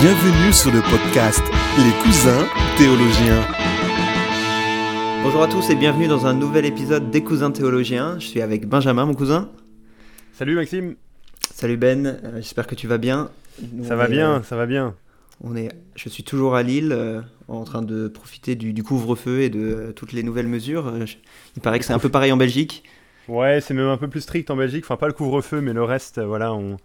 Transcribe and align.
Bienvenue 0.00 0.52
sur 0.52 0.70
le 0.72 0.80
podcast 0.80 1.42
Les 1.76 1.92
cousins 2.02 2.46
théologiens. 2.78 3.42
Bonjour 5.22 5.42
à 5.42 5.48
tous 5.48 5.68
et 5.70 5.74
bienvenue 5.74 6.08
dans 6.08 6.26
un 6.26 6.32
nouvel 6.32 6.64
épisode 6.64 7.10
des 7.10 7.22
cousins 7.22 7.50
théologiens. 7.50 8.18
Je 8.18 8.26
suis 8.26 8.40
avec 8.40 8.66
Benjamin, 8.66 9.04
mon 9.04 9.14
cousin. 9.14 9.50
Salut 10.32 10.54
Maxime. 10.54 10.96
Salut 11.52 11.76
Ben, 11.76 12.06
euh, 12.06 12.36
j'espère 12.36 12.66
que 12.66 12.74
tu 12.74 12.86
vas 12.86 12.96
bien. 12.98 13.28
Nous, 13.72 13.84
Ça 13.84 13.96
va 13.96 14.06
est, 14.06 14.10
bien, 14.10 14.36
euh, 14.36 14.42
ça 14.42 14.56
va 14.56 14.64
bien. 14.66 14.94
on 15.44 15.54
est, 15.54 15.68
je 15.96 16.08
suis 16.08 16.22
toujours 16.22 16.54
à 16.54 16.62
Lille 16.62 16.92
euh, 16.92 17.20
en 17.48 17.64
train 17.64 17.82
de 17.82 18.08
profiter 18.08 18.54
du, 18.54 18.72
du 18.72 18.82
couvre-feu 18.82 19.40
et 19.42 19.50
de 19.50 19.60
euh, 19.60 19.92
toutes 19.92 20.12
les 20.12 20.22
nouvelles 20.22 20.46
mesures. 20.48 21.06
Je- 21.06 21.16
il 21.56 21.60
paraît 21.62 21.78
que 21.78 21.84
c'est 21.84 21.92
un 21.92 21.98
peu 21.98 22.08
pareil 22.08 22.32
en 22.32 22.36
Belgique. 22.38 22.84
Ouais, 23.28 23.60
c'est 23.60 23.74
même 23.74 23.86
un 23.88 23.98
peu 23.98 24.08
plus 24.08 24.22
strict 24.22 24.50
en 24.50 24.56
Belgique. 24.56 24.84
Enfin, 24.86 24.96
pas 24.96 25.06
le 25.08 25.12
couvre-feu, 25.12 25.60
mais 25.60 25.72
le 25.74 25.84
reste, 25.84 26.18
euh, 26.18 26.24
voilà, 26.26 26.52
on, 26.54 26.78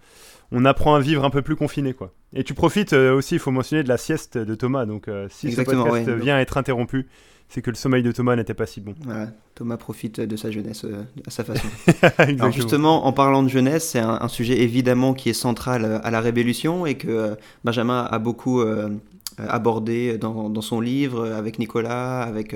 on 0.56 0.66
apprend 0.66 0.96
à 0.96 1.00
vivre 1.00 1.24
un 1.24 1.30
peu 1.30 1.42
plus 1.42 1.56
confiné, 1.56 1.94
quoi. 1.94 2.12
Et 2.34 2.44
tu 2.44 2.54
profites 2.54 2.94
euh, 2.94 3.16
aussi, 3.16 3.36
il 3.36 3.40
faut 3.40 3.52
mentionner, 3.52 3.84
de 3.84 3.90
la 3.90 3.98
sieste 3.98 4.38
de 4.38 4.56
Thomas. 4.56 4.86
Donc, 4.86 5.08
euh, 5.08 5.28
si 5.30 5.48
Exactement, 5.48 5.84
ce 5.84 5.90
podcast 5.90 6.10
ouais. 6.10 6.24
vient 6.24 6.36
à 6.36 6.40
être 6.40 6.58
interrompu, 6.58 7.08
c'est 7.50 7.62
que 7.62 7.70
le 7.70 7.76
sommeil 7.76 8.04
de 8.04 8.12
Thomas 8.12 8.36
n'était 8.36 8.54
pas 8.54 8.66
si 8.66 8.82
bon. 8.82 8.96
Voilà, 9.04 9.28
Thomas 9.54 9.78
profite 9.78 10.20
de 10.20 10.36
sa 10.36 10.52
jeunesse 10.52 10.84
euh, 10.86 11.04
à 11.26 11.30
sa 11.30 11.44
façon. 11.44 11.68
Alors 12.18 12.52
justement, 12.52 13.06
en 13.06 13.14
parlant 13.14 13.44
de 13.44 13.50
jeunesse, 13.50 13.90
c'est 13.90 14.00
un, 14.00 14.18
un 14.22 14.28
sujet 14.28 14.62
évidemment 14.62 15.14
qui 15.14 15.30
est 15.30 15.34
central 15.34 16.02
à 16.04 16.12
la 16.12 16.22
Révolution 16.22 16.86
et 16.86 16.96
que 16.96 17.08
euh, 17.08 17.36
Benjamin 17.64 18.08
a 18.10 18.20
beaucoup 18.20 18.62
euh, 18.62 18.90
abordé 19.38 20.18
dans, 20.18 20.50
dans 20.50 20.62
son 20.62 20.82
livre 20.82 21.32
avec 21.32 21.60
Nicolas, 21.60 22.22
avec 22.22 22.56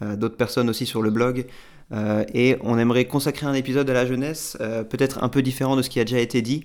d'autres 0.00 0.36
personnes 0.36 0.70
aussi 0.70 0.86
sur 0.86 1.02
le 1.02 1.10
blog. 1.10 1.44
Et 2.32 2.56
on 2.62 2.78
aimerait 2.78 3.04
consacrer 3.04 3.44
un 3.44 3.52
épisode 3.52 3.90
à 3.90 3.92
la 3.92 4.06
jeunesse, 4.06 4.56
peut-être 4.88 5.22
un 5.22 5.28
peu 5.28 5.42
différent 5.42 5.76
de 5.76 5.82
ce 5.82 5.90
qui 5.90 6.00
a 6.00 6.04
déjà 6.04 6.20
été 6.20 6.40
dit, 6.40 6.64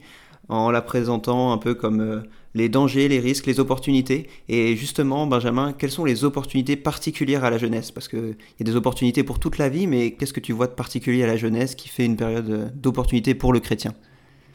en 0.49 0.71
la 0.71 0.81
présentant 0.81 1.53
un 1.53 1.57
peu 1.57 1.75
comme 1.75 2.01
euh, 2.01 2.21
les 2.55 2.69
dangers, 2.69 3.07
les 3.07 3.19
risques, 3.19 3.45
les 3.45 3.59
opportunités. 3.59 4.27
Et 4.49 4.75
justement, 4.75 5.27
Benjamin, 5.27 5.73
quelles 5.73 5.91
sont 5.91 6.05
les 6.05 6.23
opportunités 6.23 6.75
particulières 6.75 7.43
à 7.43 7.51
la 7.51 7.59
jeunesse? 7.59 7.91
Parce 7.91 8.07
qu'il 8.07 8.35
y 8.59 8.63
a 8.63 8.65
des 8.65 8.75
opportunités 8.75 9.23
pour 9.23 9.39
toute 9.39 9.59
la 9.59 9.69
vie, 9.69 9.87
mais 9.87 10.11
qu'est-ce 10.11 10.33
que 10.33 10.39
tu 10.39 10.51
vois 10.51 10.67
de 10.67 10.73
particulier 10.73 11.23
à 11.23 11.27
la 11.27 11.37
jeunesse 11.37 11.75
qui 11.75 11.87
fait 11.87 12.05
une 12.05 12.17
période 12.17 12.49
euh, 12.49 12.67
d'opportunité 12.73 13.35
pour 13.35 13.53
le 13.53 13.59
chrétien? 13.59 13.93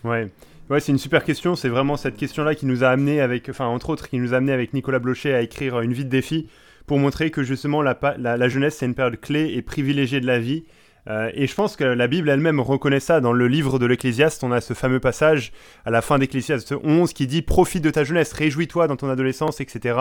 Ouais. 0.02 0.28
Ouais, 0.68 0.80
c'est 0.80 0.92
une 0.92 0.98
super 0.98 1.24
question. 1.24 1.54
C'est 1.54 1.68
vraiment 1.68 1.96
cette 1.96 2.16
question-là 2.16 2.54
qui 2.54 2.66
nous 2.66 2.82
a 2.82 2.88
amené 2.88 3.20
avec, 3.20 3.50
entre 3.60 3.90
autres, 3.90 4.08
qui 4.08 4.18
nous 4.18 4.34
a 4.34 4.38
amené 4.38 4.52
avec 4.52 4.72
Nicolas 4.74 4.98
Blochet 4.98 5.32
à 5.32 5.42
écrire 5.42 5.80
une 5.80 5.92
vie 5.92 6.04
de 6.04 6.10
défi 6.10 6.48
pour 6.86 6.98
montrer 6.98 7.30
que 7.30 7.42
justement 7.42 7.82
la 7.82 8.48
jeunesse, 8.48 8.76
c'est 8.78 8.86
une 8.86 8.94
période 8.94 9.20
clé 9.20 9.52
et 9.54 9.62
privilégiée 9.62 10.20
de 10.20 10.26
la 10.26 10.38
vie. 10.38 10.64
Euh, 11.08 11.30
et 11.34 11.46
je 11.46 11.54
pense 11.54 11.76
que 11.76 11.84
la 11.84 12.06
Bible 12.06 12.28
elle-même 12.28 12.60
reconnaît 12.60 13.00
ça. 13.00 13.20
Dans 13.20 13.32
le 13.32 13.46
livre 13.46 13.78
de 13.78 13.86
l'Ecclésiaste, 13.86 14.42
on 14.42 14.52
a 14.52 14.60
ce 14.60 14.74
fameux 14.74 15.00
passage 15.00 15.52
à 15.84 15.90
la 15.90 16.00
fin 16.00 16.18
d'Ecclésiaste 16.18 16.74
11 16.82 17.12
qui 17.12 17.26
dit 17.26 17.42
Profite 17.42 17.84
de 17.84 17.90
ta 17.90 18.04
jeunesse, 18.04 18.32
réjouis-toi 18.32 18.86
dans 18.86 18.96
ton 18.96 19.10
adolescence, 19.10 19.60
etc. 19.60 19.98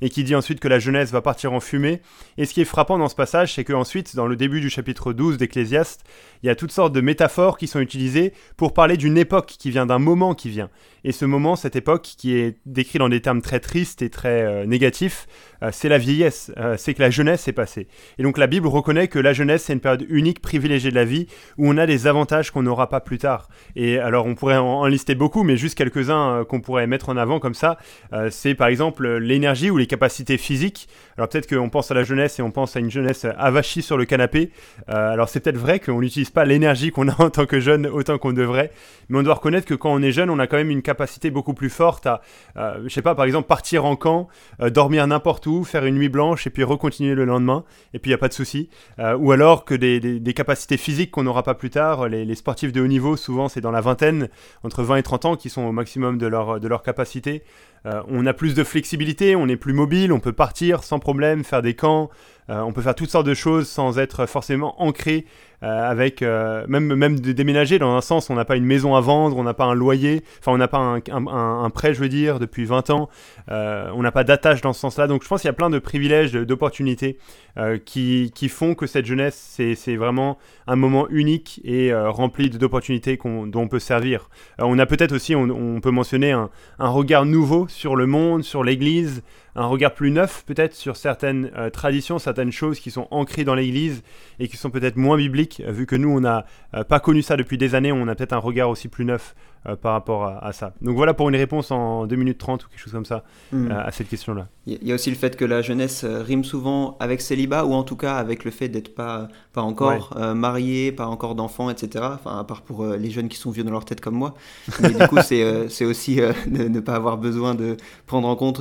Et 0.00 0.08
qui 0.08 0.24
dit 0.24 0.34
ensuite 0.34 0.60
que 0.60 0.68
la 0.68 0.78
jeunesse 0.78 1.12
va 1.12 1.20
partir 1.20 1.52
en 1.52 1.60
fumée. 1.60 2.00
Et 2.38 2.46
ce 2.46 2.54
qui 2.54 2.60
est 2.60 2.64
frappant 2.64 2.98
dans 2.98 3.08
ce 3.08 3.14
passage, 3.14 3.54
c'est 3.54 3.64
qu'ensuite, 3.64 4.16
dans 4.16 4.26
le 4.26 4.36
début 4.36 4.60
du 4.60 4.70
chapitre 4.70 5.12
12 5.12 5.36
d'Ecclésiaste, 5.36 6.04
il 6.42 6.46
y 6.46 6.50
a 6.50 6.54
toutes 6.54 6.72
sortes 6.72 6.92
de 6.92 7.00
métaphores 7.00 7.58
qui 7.58 7.66
sont 7.66 7.80
utilisées 7.80 8.32
pour 8.56 8.72
parler 8.72 8.96
d'une 8.96 9.18
époque 9.18 9.54
qui 9.58 9.70
vient, 9.70 9.86
d'un 9.86 9.98
moment 9.98 10.34
qui 10.34 10.48
vient. 10.48 10.70
Et 11.04 11.12
ce 11.12 11.24
moment, 11.24 11.56
cette 11.56 11.76
époque, 11.76 12.02
qui 12.02 12.34
est 12.34 12.58
décrit 12.66 12.98
dans 12.98 13.08
des 13.08 13.20
termes 13.20 13.40
très 13.40 13.60
tristes 13.60 14.02
et 14.02 14.10
très 14.10 14.42
euh, 14.42 14.66
négatifs, 14.66 15.26
euh, 15.62 15.70
c'est 15.72 15.88
la 15.88 15.98
vieillesse, 15.98 16.50
c'est 16.76 16.94
que 16.94 17.02
la 17.02 17.10
jeunesse 17.10 17.46
est 17.48 17.52
passée. 17.52 17.86
Et 18.18 18.22
donc 18.22 18.38
la 18.38 18.46
Bible 18.46 18.66
reconnaît 18.66 19.08
que 19.08 19.18
la 19.18 19.32
jeunesse, 19.32 19.64
c'est 19.64 19.72
une 19.72 19.80
période 19.80 20.06
unique, 20.08 20.39
privilégiée 20.40 20.90
de 20.90 20.94
la 20.94 21.04
vie, 21.04 21.26
où 21.58 21.68
on 21.68 21.76
a 21.76 21.86
des 21.86 22.06
avantages 22.06 22.50
qu'on 22.50 22.62
n'aura 22.62 22.88
pas 22.88 23.00
plus 23.00 23.18
tard. 23.18 23.48
Et 23.76 23.98
alors 23.98 24.26
on 24.26 24.34
pourrait 24.34 24.56
en, 24.56 24.86
lister 24.86 25.14
beaucoup, 25.14 25.42
mais 25.42 25.56
juste 25.56 25.76
quelques-uns 25.76 26.40
euh, 26.40 26.44
qu'on 26.44 26.60
pourrait 26.60 26.86
mettre 26.86 27.08
en 27.08 27.16
avant 27.16 27.38
comme 27.38 27.54
ça, 27.54 27.78
euh, 28.12 28.28
c'est 28.30 28.54
par 28.54 28.68
exemple 28.68 29.08
l'énergie 29.18 29.70
ou 29.70 29.76
les 29.76 29.86
capacités 29.86 30.38
physiques. 30.38 30.88
Alors 31.16 31.28
peut-être 31.28 31.48
qu'on 31.48 31.68
pense 31.68 31.90
à 31.90 31.94
la 31.94 32.02
jeunesse 32.02 32.38
et 32.38 32.42
on 32.42 32.50
pense 32.50 32.76
à 32.76 32.80
une 32.80 32.90
jeunesse 32.90 33.26
avachie 33.38 33.82
sur 33.82 33.96
le 33.96 34.04
canapé. 34.04 34.50
Euh, 34.88 35.12
alors 35.12 35.28
c'est 35.28 35.40
peut-être 35.40 35.58
vrai 35.58 35.80
qu'on 35.80 36.00
n'utilise 36.00 36.30
pas 36.30 36.44
l'énergie 36.44 36.90
qu'on 36.90 37.08
a 37.08 37.14
en 37.22 37.30
tant 37.30 37.46
que 37.46 37.60
jeune 37.60 37.86
autant 37.86 38.18
qu'on 38.18 38.32
devrait, 38.32 38.72
mais 39.08 39.18
on 39.18 39.22
doit 39.22 39.34
reconnaître 39.34 39.66
que 39.66 39.74
quand 39.74 39.92
on 39.92 40.02
est 40.02 40.12
jeune, 40.12 40.30
on 40.30 40.38
a 40.38 40.46
quand 40.46 40.56
même 40.56 40.70
une 40.70 40.82
capacité 40.82 41.30
beaucoup 41.30 41.54
plus 41.54 41.70
forte 41.70 42.06
à, 42.06 42.20
je 42.56 42.88
sais 42.88 43.02
pas, 43.02 43.14
par 43.14 43.24
exemple, 43.24 43.48
partir 43.48 43.84
en 43.84 43.96
camp, 43.96 44.28
dormir 44.60 45.06
n'importe 45.06 45.46
où, 45.46 45.64
faire 45.64 45.84
une 45.84 45.96
nuit 45.96 46.08
blanche 46.08 46.46
et 46.46 46.50
puis 46.50 46.64
recontinuer 46.64 47.14
le 47.14 47.24
lendemain, 47.24 47.64
et 47.94 47.98
puis 47.98 48.10
il 48.10 48.12
n'y 48.12 48.14
a 48.14 48.18
pas 48.18 48.28
de 48.28 48.32
souci. 48.32 48.68
Ou 48.98 49.32
alors 49.32 49.64
que 49.64 49.74
des 49.74 50.29
capacités 50.34 50.76
physiques 50.76 51.10
qu'on 51.10 51.22
n'aura 51.22 51.42
pas 51.42 51.54
plus 51.54 51.70
tard. 51.70 52.08
Les, 52.08 52.34
sportifs 52.34 52.72
de 52.72 52.80
haut 52.80 52.86
niveau, 52.86 53.16
souvent, 53.16 53.48
c'est 53.48 53.60
dans 53.60 53.70
la 53.70 53.80
vingtaine, 53.80 54.28
entre 54.64 54.82
20 54.82 54.96
et 54.96 55.02
30 55.02 55.24
ans, 55.24 55.36
qui 55.36 55.50
sont 55.50 55.62
au 55.62 55.72
maximum 55.72 56.18
de 56.18 56.26
leur, 56.26 56.60
de 56.60 56.68
capacité. 56.78 57.42
Euh, 57.86 58.02
on 58.08 58.26
a 58.26 58.34
plus 58.34 58.54
de 58.54 58.64
flexibilité, 58.64 59.36
on 59.36 59.48
est 59.48 59.56
plus 59.56 59.72
mobile, 59.72 60.12
on 60.12 60.20
peut 60.20 60.32
partir 60.32 60.84
sans 60.84 60.98
problème, 60.98 61.44
faire 61.44 61.62
des 61.62 61.74
camps, 61.74 62.10
euh, 62.50 62.60
on 62.60 62.72
peut 62.72 62.82
faire 62.82 62.94
toutes 62.94 63.10
sortes 63.10 63.26
de 63.26 63.34
choses 63.34 63.68
sans 63.68 63.98
être 63.98 64.26
forcément 64.26 64.80
ancré 64.82 65.24
avec 65.62 66.22
euh, 66.22 66.64
même 66.68 66.94
même 66.94 67.20
de 67.20 67.32
déménager 67.32 67.78
dans 67.78 67.94
un 67.94 68.00
sens 68.00 68.30
on 68.30 68.34
n'a 68.34 68.44
pas 68.46 68.56
une 68.56 68.64
maison 68.64 68.94
à 68.94 69.00
vendre 69.00 69.36
on 69.36 69.42
n'a 69.44 69.52
pas 69.54 69.64
un 69.64 69.74
loyer 69.74 70.22
enfin 70.38 70.52
on 70.52 70.58
n'a 70.58 70.68
pas 70.68 70.78
un, 70.78 71.00
un- 71.10 71.70
prêt 71.70 71.92
je 71.94 72.00
veux 72.00 72.08
dire 72.08 72.38
depuis 72.38 72.64
20 72.64 72.90
ans. 72.90 73.08
Euh, 73.50 73.90
on 73.94 74.02
n'a 74.02 74.12
pas 74.12 74.24
d'attache 74.24 74.60
dans 74.62 74.72
ce 74.72 74.80
sens 74.80 74.96
là 74.98 75.06
donc 75.06 75.22
je 75.22 75.28
pense 75.28 75.42
qu'il 75.42 75.48
y 75.48 75.50
a 75.50 75.54
plein 75.54 75.70
de 75.70 75.78
privilèges 75.78 76.32
d'opportunités 76.32 77.18
euh, 77.58 77.78
qui, 77.78 78.32
qui 78.34 78.48
font 78.48 78.74
que 78.74 78.86
cette 78.86 79.06
jeunesse 79.06 79.36
c'est 79.76 79.96
vraiment 79.96 80.38
un 80.66 80.76
moment 80.76 81.06
unique 81.10 81.60
et 81.64 81.92
euh, 81.92 82.10
rempli 82.10 82.48
d'opportunités 82.50 83.18
dont 83.22 83.50
on 83.54 83.68
peut 83.68 83.78
servir. 83.80 84.30
Euh, 84.60 84.64
on 84.66 84.78
a 84.78 84.86
peut-être 84.86 85.12
aussi 85.12 85.34
on, 85.34 85.42
on 85.50 85.80
peut 85.80 85.90
mentionner 85.90 86.32
un, 86.32 86.48
un 86.78 86.88
regard 86.88 87.24
nouveau 87.26 87.66
sur 87.68 87.96
le 87.96 88.06
monde 88.06 88.42
sur 88.44 88.64
l'église 88.64 89.22
un 89.54 89.66
regard 89.66 89.94
plus 89.94 90.10
neuf 90.10 90.44
peut-être 90.46 90.74
sur 90.74 90.96
certaines 90.96 91.50
euh, 91.56 91.70
traditions, 91.70 92.18
certaines 92.18 92.52
choses 92.52 92.80
qui 92.80 92.90
sont 92.90 93.08
ancrées 93.10 93.44
dans 93.44 93.54
l'Église 93.54 94.02
et 94.38 94.48
qui 94.48 94.56
sont 94.56 94.70
peut-être 94.70 94.96
moins 94.96 95.16
bibliques, 95.16 95.62
euh, 95.66 95.72
vu 95.72 95.86
que 95.86 95.96
nous, 95.96 96.10
on 96.10 96.20
n'a 96.20 96.44
euh, 96.74 96.84
pas 96.84 97.00
connu 97.00 97.22
ça 97.22 97.36
depuis 97.36 97.58
des 97.58 97.74
années, 97.74 97.92
on 97.92 98.08
a 98.08 98.14
peut-être 98.14 98.32
un 98.32 98.38
regard 98.38 98.70
aussi 98.70 98.88
plus 98.88 99.04
neuf 99.04 99.34
euh, 99.66 99.76
par 99.76 99.92
rapport 99.92 100.24
à, 100.24 100.44
à 100.44 100.52
ça. 100.52 100.72
Donc 100.82 100.96
voilà 100.96 101.12
pour 101.14 101.28
une 101.28 101.36
réponse 101.36 101.70
en 101.70 102.06
2 102.06 102.16
minutes 102.16 102.38
30 102.38 102.64
ou 102.64 102.68
quelque 102.68 102.80
chose 102.80 102.92
comme 102.92 103.04
ça 103.04 103.24
Hmm. 103.52 103.70
euh, 103.70 103.84
à 103.86 103.90
cette 103.90 104.08
question-là. 104.08 104.48
Il 104.66 104.86
y 104.86 104.92
a- 104.92 104.94
aussi 104.94 105.10
le 105.10 105.16
fait 105.16 105.36
que 105.36 105.44
la 105.44 105.60
jeunesse 105.62 106.04
euh, 106.04 106.22
rime 106.22 106.44
souvent 106.44 106.96
avec 107.00 107.20
célibat 107.20 107.64
ou 107.66 107.72
en 107.74 107.82
tout 107.82 107.96
cas 107.96 108.14
avec 108.16 108.44
le 108.44 108.50
fait 108.50 108.68
d'être 108.68 108.94
pas, 108.94 109.28
pas 109.52 109.62
encore 109.62 110.14
euh, 110.16 110.34
marié, 110.34 110.92
pas 110.92 111.06
encore 111.06 111.34
d'enfant, 111.34 111.68
etc. 111.70 112.04
Enfin, 112.14 112.38
à 112.38 112.44
part 112.44 112.62
pour 112.62 112.86
les 112.86 113.10
jeunes 113.10 113.28
qui 113.28 113.36
sont 113.38 113.50
vieux 113.50 113.64
dans 113.64 113.72
leur 113.72 113.84
tête 113.84 114.00
comme 114.00 114.14
moi. 114.14 114.34
Mais 114.80 114.92
du 114.92 115.06
coup, 115.08 115.18
c'est 115.20 115.84
aussi 115.84 116.16
de 116.46 116.68
ne 116.68 116.80
pas 116.80 116.94
avoir 116.94 117.18
besoin 117.18 117.54
de 117.54 117.76
prendre 118.06 118.28
en 118.28 118.36
compte 118.36 118.60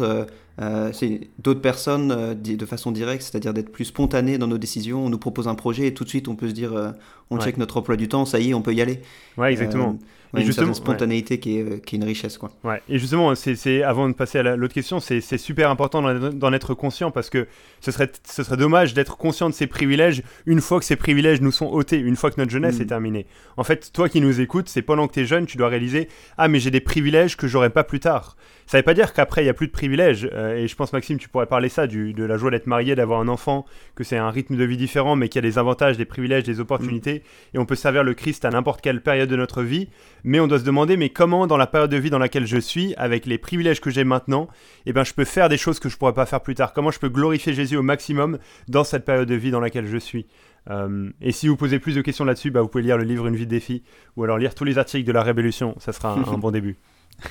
euh, 0.61 0.89
c'est 0.91 1.29
d'autres 1.41 1.61
personnes 1.61 2.11
euh, 2.11 2.33
de 2.33 2.65
façon 2.65 2.91
directe, 2.91 3.21
c'est-à-dire 3.23 3.53
d'être 3.53 3.71
plus 3.71 3.85
spontané 3.85 4.37
dans 4.37 4.47
nos 4.47 4.57
décisions. 4.57 5.05
On 5.05 5.09
nous 5.09 5.17
propose 5.17 5.47
un 5.47 5.55
projet 5.55 5.87
et 5.87 5.93
tout 5.93 6.03
de 6.03 6.09
suite 6.09 6.27
on 6.27 6.35
peut 6.35 6.49
se 6.49 6.53
dire, 6.53 6.73
euh, 6.73 6.91
on 7.29 7.37
Ouais. 7.37 7.43
check 7.45 7.57
notre 7.57 7.77
emploi 7.77 7.95
du 7.95 8.09
temps, 8.09 8.25
ça 8.25 8.39
y 8.39 8.49
est, 8.49 8.53
on 8.53 8.61
peut 8.61 8.73
y 8.73 8.81
aller. 8.81 9.01
Ouais, 9.37 9.51
exactement. 9.51 9.97
Ouais, 10.33 10.41
Et 10.41 10.43
une 10.43 10.47
justement, 10.47 10.67
certaine 10.67 10.83
spontanéité 10.83 11.39
qui, 11.39 11.57
est, 11.57 11.63
euh, 11.63 11.77
qui 11.83 11.95
est 11.95 11.97
une 11.97 12.03
richesse. 12.03 12.37
Quoi. 12.37 12.51
Ouais, 12.63 12.81
et 12.87 12.99
justement, 12.99 13.33
c'est, 13.33 13.81
avant 13.81 14.07
de 14.07 14.13
passer 14.13 14.37
à 14.37 14.43
la- 14.43 14.55
l'autre 14.55 14.75
question, 14.75 14.99
c'est, 14.99 15.21
super 15.39 15.71
important 15.71 16.01
d'en, 16.03 16.53
être 16.53 16.75
conscient 16.75 17.09
parce 17.09 17.29
que 17.31 17.47
ce 17.81 17.91
serait, 17.91 18.11
ce 18.27 18.43
serait 18.43 18.57
dommage 18.57 18.93
d'être 18.93 19.17
conscient 19.17 19.49
de 19.49 19.55
ces 19.55 19.65
privilèges 19.65 20.21
une 20.45 20.61
fois 20.61 20.77
que 20.79 20.85
ces 20.85 20.95
privilèges 20.97 21.41
nous 21.41 21.51
sont 21.51 21.65
ôtés, 21.67 21.97
une 21.97 22.15
fois 22.15 22.29
que 22.29 22.39
notre 22.39 22.51
jeunesse 22.51 22.77
Mm. 22.77 22.81
est 22.81 22.85
terminée. 22.85 23.25
En 23.57 23.63
fait, 23.63 23.91
toi 23.91 24.07
qui 24.07 24.21
nous 24.21 24.39
écoutes, 24.39 24.69
c'est 24.69 24.83
pendant 24.83 25.07
que 25.07 25.13
tu 25.13 25.21
es 25.21 25.25
jeune, 25.25 25.47
tu 25.47 25.57
dois 25.57 25.67
réaliser 25.69 26.09
Ah, 26.37 26.47
mais 26.47 26.59
j'ai 26.59 26.69
des 26.71 26.79
privilèges 26.81 27.35
que 27.35 27.47
j'aurai 27.47 27.71
pas 27.71 27.83
plus 27.83 27.99
tard. 27.99 28.35
Ça 28.67 28.77
veut 28.77 28.83
pas 28.83 28.93
dire 28.93 29.13
qu'après, 29.13 29.41
il 29.41 29.45
n'y 29.45 29.49
a 29.49 29.55
plus 29.55 29.65
de 29.65 29.71
privilèges. 29.71 30.29
Euh, 30.31 30.55
et 30.57 30.67
je 30.67 30.75
pense, 30.75 30.93
Maxime, 30.93 31.17
tu 31.17 31.27
pourrais 31.27 31.47
parler 31.47 31.69
ça, 31.69 31.87
du, 31.87 32.13
de 32.13 32.23
la 32.23 32.37
joie 32.37 32.51
d'être 32.51 32.67
marié, 32.67 32.93
d'avoir 32.93 33.19
un 33.19 33.27
enfant, 33.27 33.65
que 33.95 34.03
c'est 34.03 34.17
un 34.17 34.29
rythme 34.29 34.55
de 34.57 34.63
vie 34.63 34.77
différent, 34.77 35.15
mais 35.15 35.27
qu'il 35.27 35.43
y 35.43 35.45
a 35.47 35.49
des 35.49 35.57
avantages, 35.57 35.97
des 35.97 36.05
privilèges, 36.05 36.43
des 36.43 36.59
opportunités. 36.59 37.23
Et 37.55 37.57
on 37.57 37.65
peut 37.65 37.73
servir 37.73 38.03
le 38.03 38.13
Christ 38.13 38.45
à 38.45 38.51
n'importe 38.51 38.81
quelle 38.81 39.01
période 39.01 39.27
de 39.27 39.35
notre 39.35 39.63
vie. 39.63 39.89
Mais 40.23 40.39
on 40.39 40.47
doit 40.47 40.59
se 40.59 40.63
demander, 40.63 40.97
mais 40.97 41.09
comment, 41.09 41.47
dans 41.47 41.57
la 41.57 41.67
période 41.67 41.91
de 41.91 41.97
vie 41.97 42.09
dans 42.09 42.19
laquelle 42.19 42.45
je 42.45 42.57
suis, 42.57 42.93
avec 42.95 43.25
les 43.25 43.37
privilèges 43.37 43.81
que 43.81 43.89
j'ai 43.89 44.03
maintenant, 44.03 44.47
eh 44.85 44.93
ben, 44.93 45.03
je 45.03 45.13
peux 45.13 45.25
faire 45.25 45.49
des 45.49 45.57
choses 45.57 45.79
que 45.79 45.89
je 45.89 45.97
pourrais 45.97 46.13
pas 46.13 46.25
faire 46.25 46.41
plus 46.41 46.55
tard? 46.55 46.73
Comment 46.73 46.91
je 46.91 46.99
peux 46.99 47.09
glorifier 47.09 47.53
Jésus 47.53 47.77
au 47.77 47.83
maximum 47.83 48.37
dans 48.67 48.83
cette 48.83 49.05
période 49.05 49.27
de 49.27 49.35
vie 49.35 49.51
dans 49.51 49.59
laquelle 49.59 49.87
je 49.87 49.97
suis? 49.97 50.25
Euh, 50.69 51.09
Et 51.21 51.31
si 51.31 51.47
vous 51.47 51.55
posez 51.55 51.79
plus 51.79 51.95
de 51.95 52.01
questions 52.01 52.25
là-dessus, 52.25 52.51
bah, 52.51 52.61
vous 52.61 52.67
pouvez 52.67 52.83
lire 52.83 52.97
le 52.97 53.03
livre 53.03 53.27
Une 53.27 53.35
vie 53.35 53.45
de 53.45 53.51
défi, 53.51 53.83
ou 54.15 54.23
alors 54.23 54.37
lire 54.37 54.55
tous 54.55 54.63
les 54.63 54.77
articles 54.77 55.05
de 55.05 55.11
la 55.11 55.23
Révolution. 55.23 55.75
Ça 55.79 55.91
sera 55.93 56.13
un, 56.13 56.37
bon 56.37 56.51
début. 56.51 56.77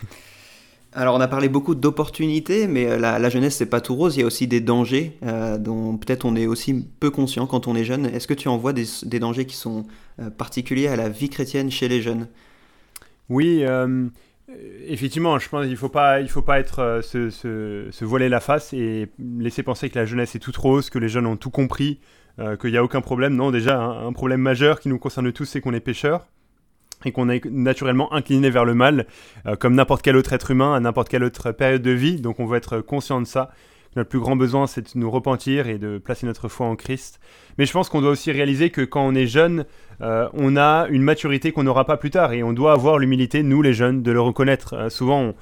Alors, 0.95 1.15
on 1.15 1.21
a 1.21 1.29
parlé 1.29 1.51
beaucoup 1.51 1.75
d'opportunités, 1.75 2.67
mais 2.67 2.87
euh, 2.87 2.99
la, 2.99 3.19
la 3.19 3.29
jeunesse, 3.29 3.57
c'est 3.57 3.67
pas 3.67 3.83
tout 3.83 3.95
rose. 3.95 4.17
Il 4.17 4.21
y 4.21 4.23
a 4.23 4.27
aussi 4.27 4.47
des 4.47 4.61
dangers 4.61 5.19
euh, 5.23 5.59
dont 5.59 5.99
peut-être 5.99 6.25
on 6.25 6.35
est 6.35 6.47
aussi 6.47 6.87
peu 6.99 7.11
conscient 7.11 7.47
quand 7.47 7.69
on 7.69 7.77
est 7.77 7.85
jeune. 7.85 8.07
Est-ce 8.07 8.27
que 8.27 8.35
tu 8.35 8.49
en 8.49 8.57
vois 8.57 8.73
des, 8.73 8.87
dangers 9.21 9.45
qui 9.45 9.55
sont 9.55 9.85
particuliers 10.39 10.89
à 10.89 10.97
la 10.97 11.09
vie 11.09 11.29
chrétienne 11.29 11.71
chez 11.71 11.89
les 11.89 12.01
jeunes? 12.01 12.27
Oui, 13.29 13.65
euh, 13.65 14.09
effectivement, 14.87 15.39
je 15.39 15.49
pense 15.49 15.63
qu'il 15.63 15.73
ne 15.73 15.77
faut 15.77 15.89
pas, 15.89 16.21
il 16.21 16.29
faut 16.29 16.43
pas 16.43 16.59
être, 16.59 16.81
euh, 16.81 17.03
se, 17.03 18.05
voiler 18.05 18.29
la 18.29 18.41
face 18.41 18.73
et 18.73 19.09
laisser 19.19 19.63
penser 19.63 19.91
que 19.91 19.99
la 19.99 20.07
jeunesse 20.07 20.35
est 20.35 20.39
toute 20.39 20.57
rose, 20.57 20.91
que 20.91 20.99
les 20.99 21.09
jeunes 21.09 21.27
ont 21.27 21.37
tout 21.37 21.51
compris, 21.51 22.01
euh, 22.39 22.57
qu'il 22.57 22.71
n'y 22.71 22.79
a 22.79 22.85
aucun 22.85 23.01
problème. 23.01 23.35
Non, 23.35 23.51
déjà, 23.51 23.81
un, 23.81 24.13
problème 24.13 24.41
majeur 24.41 24.81
qui 24.81 24.89
nous 24.89 24.99
concerne 24.99 25.31
tous, 25.33 25.45
c'est 25.45 25.61
qu'on 25.61 25.75
est 25.75 25.81
pécheurs. 25.81 26.27
et 27.05 27.13
qu'on 27.13 27.29
est 27.29 27.45
naturellement 27.45 28.13
incliné 28.13 28.51
vers 28.51 28.65
le 28.65 28.75
mal, 28.75 29.07
comme 29.61 29.77
n'importe 29.77 30.03
quel 30.03 30.17
autre 30.17 30.33
être 30.33 30.51
humain 30.51 30.75
à 30.75 30.81
n'importe 30.81 31.09
quelle 31.09 31.23
autre 31.23 31.53
période 31.53 31.81
de 31.81 31.93
vie. 31.93 32.21
Donc 32.21 32.41
on 32.41 32.47
veut 32.47 32.57
être 32.57 32.81
conscient 32.81 33.21
de 33.21 33.27
ça. 33.27 33.53
Notre 33.99 34.11
plus 34.11 34.21
grand 34.21 34.37
besoin, 34.37 34.69
c'est 34.69 34.95
de 34.95 35.01
nous 35.01 35.11
repentir 35.11 35.67
et 35.67 35.77
de 35.77 35.99
placer 35.99 36.25
notre 36.25 36.47
foi 36.47 36.69
en 36.69 36.77
Christ. 36.77 37.19
Mais 37.59 37.67
je 37.67 37.73
pense 37.73 37.89
qu'on 37.89 38.01
doit 38.01 38.13
aussi 38.13 38.31
réaliser 38.31 38.71
que 38.71 38.83
quand 38.83 39.05
on 39.05 39.13
est 39.17 39.27
jeune, 39.27 39.65
euh, 40.03 40.29
on 40.35 40.57
a 40.57 40.87
une 40.89 41.03
maturité 41.03 41.51
qu'on 41.51 41.65
n'aura 41.65 41.85
pas 41.85 41.97
plus 41.97 42.11
tard 42.11 42.33
et 42.33 42.45
on 42.45 42.53
doit 42.53 42.71
avoir 42.71 43.01
l'humilité, 43.01 43.43
nous 43.43 43.61
les 43.61 43.73
jeunes, 43.73 44.05
de 44.05 44.13
le 44.13 44.21
reconnaître. 44.21 44.75
Euh, 44.75 44.89
souvent, 44.89 45.21
on, 45.21 45.35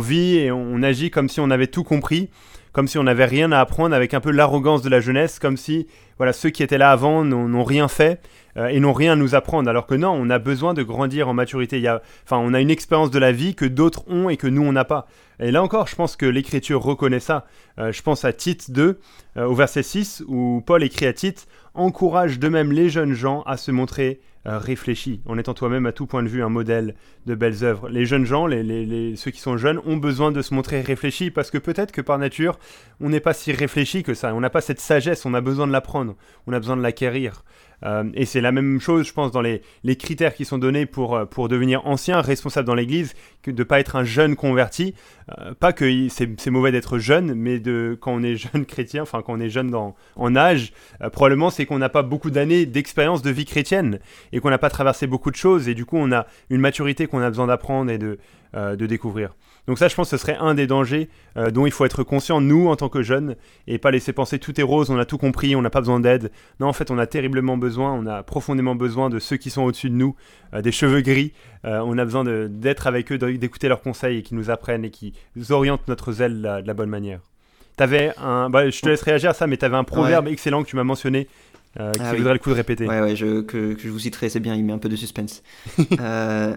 vit 0.00 0.38
et 0.38 0.50
on 0.50 0.82
agit 0.82 1.10
comme 1.10 1.28
si 1.28 1.40
on 1.40 1.50
avait 1.50 1.66
tout 1.66 1.84
compris, 1.84 2.30
comme 2.72 2.88
si 2.88 2.98
on 2.98 3.04
n'avait 3.04 3.24
rien 3.24 3.52
à 3.52 3.60
apprendre, 3.60 3.94
avec 3.94 4.12
un 4.12 4.20
peu 4.20 4.30
l'arrogance 4.30 4.82
de 4.82 4.90
la 4.90 5.00
jeunesse, 5.00 5.38
comme 5.38 5.56
si 5.56 5.86
voilà 6.18 6.32
ceux 6.32 6.50
qui 6.50 6.62
étaient 6.62 6.78
là 6.78 6.90
avant 6.90 7.24
n'ont 7.24 7.64
rien 7.64 7.88
fait 7.88 8.20
euh, 8.56 8.68
et 8.68 8.80
n'ont 8.80 8.92
rien 8.92 9.12
à 9.12 9.16
nous 9.16 9.34
apprendre. 9.34 9.68
Alors 9.68 9.86
que 9.86 9.94
non, 9.94 10.10
on 10.10 10.30
a 10.30 10.38
besoin 10.38 10.74
de 10.74 10.82
grandir 10.82 11.28
en 11.28 11.34
maturité. 11.34 11.82
Enfin, 12.24 12.38
on 12.38 12.54
a 12.54 12.60
une 12.60 12.70
expérience 12.70 13.10
de 13.10 13.18
la 13.18 13.32
vie 13.32 13.54
que 13.54 13.64
d'autres 13.64 14.04
ont 14.08 14.28
et 14.28 14.36
que 14.36 14.46
nous 14.46 14.62
on 14.62 14.72
n'a 14.72 14.84
pas. 14.84 15.06
Et 15.40 15.50
là 15.50 15.62
encore, 15.62 15.86
je 15.86 15.96
pense 15.96 16.16
que 16.16 16.26
l'Écriture 16.26 16.82
reconnaît 16.82 17.20
ça. 17.20 17.46
Euh, 17.78 17.92
je 17.92 18.02
pense 18.02 18.24
à 18.24 18.32
Tite 18.32 18.70
2, 18.70 18.98
euh, 19.36 19.44
au 19.46 19.54
verset 19.54 19.82
6, 19.82 20.24
où 20.26 20.62
Paul 20.64 20.82
écrit 20.82 21.06
à 21.06 21.12
Tite 21.12 21.46
Encourage 21.74 22.38
de 22.38 22.48
même 22.48 22.72
les 22.72 22.88
jeunes 22.88 23.12
gens 23.12 23.42
à 23.42 23.58
se 23.58 23.70
montrer 23.70 24.20
euh, 24.46 24.58
réfléchis, 24.58 25.20
en 25.26 25.38
étant 25.38 25.54
toi-même 25.54 25.86
à 25.86 25.92
tout 25.92 26.06
point 26.06 26.22
de 26.22 26.28
vue 26.28 26.42
un 26.42 26.48
modèle 26.48 26.94
de 27.26 27.34
belles 27.34 27.64
œuvres. 27.64 27.88
Les 27.88 28.06
jeunes 28.06 28.24
gens, 28.24 28.46
les, 28.46 29.14
ceux 29.16 29.32
qui 29.32 29.40
sont 29.40 29.56
jeunes, 29.56 29.80
ont 29.84 29.96
besoin 29.96 30.30
de 30.30 30.40
se 30.40 30.54
montrer 30.54 30.82
réfléchis 30.82 31.32
parce 31.32 31.50
que 31.50 31.58
peut-être 31.58 31.90
que 31.90 32.00
par 32.00 32.18
nature, 32.18 32.58
on 33.00 33.08
n'est 33.08 33.20
pas 33.20 33.34
si 33.34 33.52
réfléchi 33.52 34.04
que 34.04 34.14
ça. 34.14 34.34
On 34.34 34.40
n'a 34.40 34.50
pas 34.50 34.60
cette 34.60 34.80
sagesse, 34.80 35.26
on 35.26 35.34
a 35.34 35.40
besoin 35.40 35.66
de 35.66 35.72
l'apprendre, 35.72 36.14
on 36.46 36.52
a 36.52 36.60
besoin 36.60 36.76
de 36.76 36.82
l'acquérir. 36.82 37.42
Euh, 37.84 38.04
et 38.14 38.24
c'est 38.24 38.40
la 38.40 38.52
même 38.52 38.80
chose, 38.80 39.06
je 39.06 39.12
pense, 39.12 39.30
dans 39.30 39.42
les, 39.42 39.62
critères 39.96 40.34
qui 40.34 40.44
sont 40.44 40.58
donnés 40.58 40.86
pour, 40.86 41.16
euh, 41.16 41.24
pour 41.24 41.48
devenir 41.48 41.86
ancien, 41.86 42.20
responsable 42.20 42.66
dans 42.66 42.74
l'Église, 42.74 43.14
que 43.42 43.50
de 43.50 43.58
ne 43.58 43.64
pas 43.64 43.80
être 43.80 43.96
un 43.96 44.04
jeune 44.04 44.36
converti. 44.36 44.94
Euh, 45.38 45.54
pas 45.54 45.72
que 45.72 46.08
c'est 46.08 46.50
mauvais 46.50 46.72
d'être 46.72 46.98
jeune, 46.98 47.34
mais 47.34 47.58
de, 47.58 47.96
quand 48.00 48.12
on 48.12 48.22
est 48.22 48.36
jeune 48.52 48.64
chrétien, 48.66 49.02
enfin 49.02 49.22
quand 49.22 49.34
on 49.34 49.40
est 49.40 49.50
jeune 49.50 49.74
en 49.74 50.36
âge, 50.36 50.72
probablement 51.12 51.50
c'est 51.50 51.66
qu'on 51.66 51.78
n'a 51.78 51.88
pas 51.88 52.02
beaucoup 52.02 52.30
d'années 52.30 52.66
d'expérience 52.66 53.22
de 53.22 53.30
vie 53.30 53.44
chrétienne 53.44 53.98
et 54.32 54.40
qu'on 54.40 54.50
n'a 54.50 54.58
pas 54.58 54.70
traversé 54.70 55.06
beaucoup 55.06 55.30
de 55.30 55.36
choses 55.36 55.68
et 55.68 55.74
du 55.74 55.84
coup 55.84 55.96
on 55.96 56.12
a 56.12 56.26
une 56.50 56.60
maturité 56.60 57.06
qu'on 57.06 57.20
a 57.20 57.28
besoin 57.28 57.46
d'apprendre 57.46 57.90
et 57.90 57.98
de 57.98 58.86
découvrir. 58.86 59.34
Donc 59.66 59.78
ça, 59.78 59.88
je 59.88 59.94
pense 59.94 60.10
que 60.10 60.16
ce 60.16 60.22
serait 60.22 60.36
un 60.36 60.54
des 60.54 60.66
dangers 60.66 61.08
euh, 61.36 61.50
dont 61.50 61.66
il 61.66 61.72
faut 61.72 61.84
être 61.84 62.02
conscient, 62.04 62.40
nous, 62.40 62.68
en 62.68 62.76
tant 62.76 62.88
que 62.88 63.02
jeunes, 63.02 63.36
et 63.66 63.78
pas 63.78 63.90
laisser 63.90 64.12
penser 64.12 64.38
tout 64.38 64.58
est 64.60 64.64
rose, 64.64 64.90
on 64.90 64.98
a 64.98 65.04
tout 65.04 65.18
compris, 65.18 65.56
on 65.56 65.62
n'a 65.62 65.70
pas 65.70 65.80
besoin 65.80 66.00
d'aide. 66.00 66.30
Non, 66.60 66.68
en 66.68 66.72
fait, 66.72 66.90
on 66.90 66.98
a 66.98 67.06
terriblement 67.06 67.56
besoin, 67.56 67.92
on 67.92 68.06
a 68.06 68.22
profondément 68.22 68.74
besoin 68.74 69.10
de 69.10 69.18
ceux 69.18 69.36
qui 69.36 69.50
sont 69.50 69.62
au-dessus 69.62 69.90
de 69.90 69.96
nous, 69.96 70.14
euh, 70.54 70.62
des 70.62 70.72
cheveux 70.72 71.00
gris. 71.00 71.32
Euh, 71.64 71.80
on 71.84 71.98
a 71.98 72.04
besoin 72.04 72.24
d'être 72.48 72.86
avec 72.86 73.10
eux, 73.10 73.18
d'écouter 73.18 73.68
leurs 73.68 73.82
conseils 73.82 74.18
et 74.18 74.22
qui 74.22 74.34
nous 74.34 74.50
apprennent 74.50 74.84
et 74.84 74.90
qui 74.90 75.14
orientent 75.50 75.88
notre 75.88 76.12
zèle 76.12 76.42
de 76.42 76.66
la, 76.66 76.74
bonne 76.74 76.90
manière. 76.90 77.20
Avais 77.78 78.12
un, 78.16 78.48
bah, 78.48 78.70
je 78.70 78.80
te 78.80 78.88
laisse 78.88 79.02
réagir 79.02 79.30
à 79.30 79.34
ça, 79.34 79.46
mais 79.46 79.56
tu 79.56 79.64
avais 79.64 79.76
un 79.76 79.84
proverbe 79.84 80.28
excellent 80.28 80.62
que 80.62 80.68
tu 80.68 80.76
m'as 80.76 80.84
mentionné 80.84 81.28
euh, 81.78 81.92
qui 81.92 82.00
ah 82.02 82.14
voudrait 82.14 82.32
le 82.32 82.38
coup 82.38 82.48
de 82.50 82.54
répéter. 82.54 82.86
Ouais, 82.86 83.00
ouais, 83.00 83.16
je, 83.16 83.42
que, 83.42 83.74
que, 83.74 83.82
je 83.82 83.90
vous 83.90 83.98
citerai, 83.98 84.30
c'est 84.30 84.40
bien, 84.40 84.54
il 84.54 84.64
met 84.64 84.72
un 84.72 84.78
peu 84.78 84.88
de 84.88 84.96
suspense. 84.96 85.42
euh, 86.00 86.56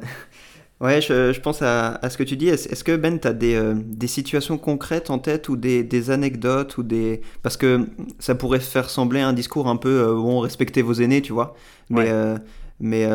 Ouais, 0.81 1.02
je, 1.02 1.34
je 1.34 1.40
pense 1.42 1.62
à, 1.62 1.96
à, 1.96 2.10
ce 2.10 2.18
que 2.18 2.24
tu 2.24 2.38
dis. 2.38 2.48
Est-ce 2.48 2.84
que 2.86 2.96
Ben, 2.96 3.20
tu 3.20 3.28
as 3.28 3.34
des, 3.34 3.56
euh, 3.56 3.76
des, 3.76 4.08
situations 4.08 4.58
concrètes 4.58 5.10
en 5.10 5.20
tête 5.20 5.50
ou 5.50 5.58
des, 5.58 5.84
des, 5.84 6.10
anecdotes 6.10 6.78
ou 6.78 6.84
des 6.84 7.20
parce 7.44 7.58
que 7.58 7.86
ça 8.18 8.34
pourrait 8.34 8.62
faire 8.62 8.90
sembler 8.90 9.20
un 9.20 9.34
discours 9.34 9.68
un 9.68 9.76
peu 9.76 9.90
euh, 9.90 10.14
bon, 10.14 10.40
respectez 10.40 10.81
vos 10.81 10.94
aînés, 10.94 11.22
tu 11.22 11.34
vois. 11.34 11.54
Mais 11.90 12.10
euh, 12.10 12.38
mais 12.80 13.10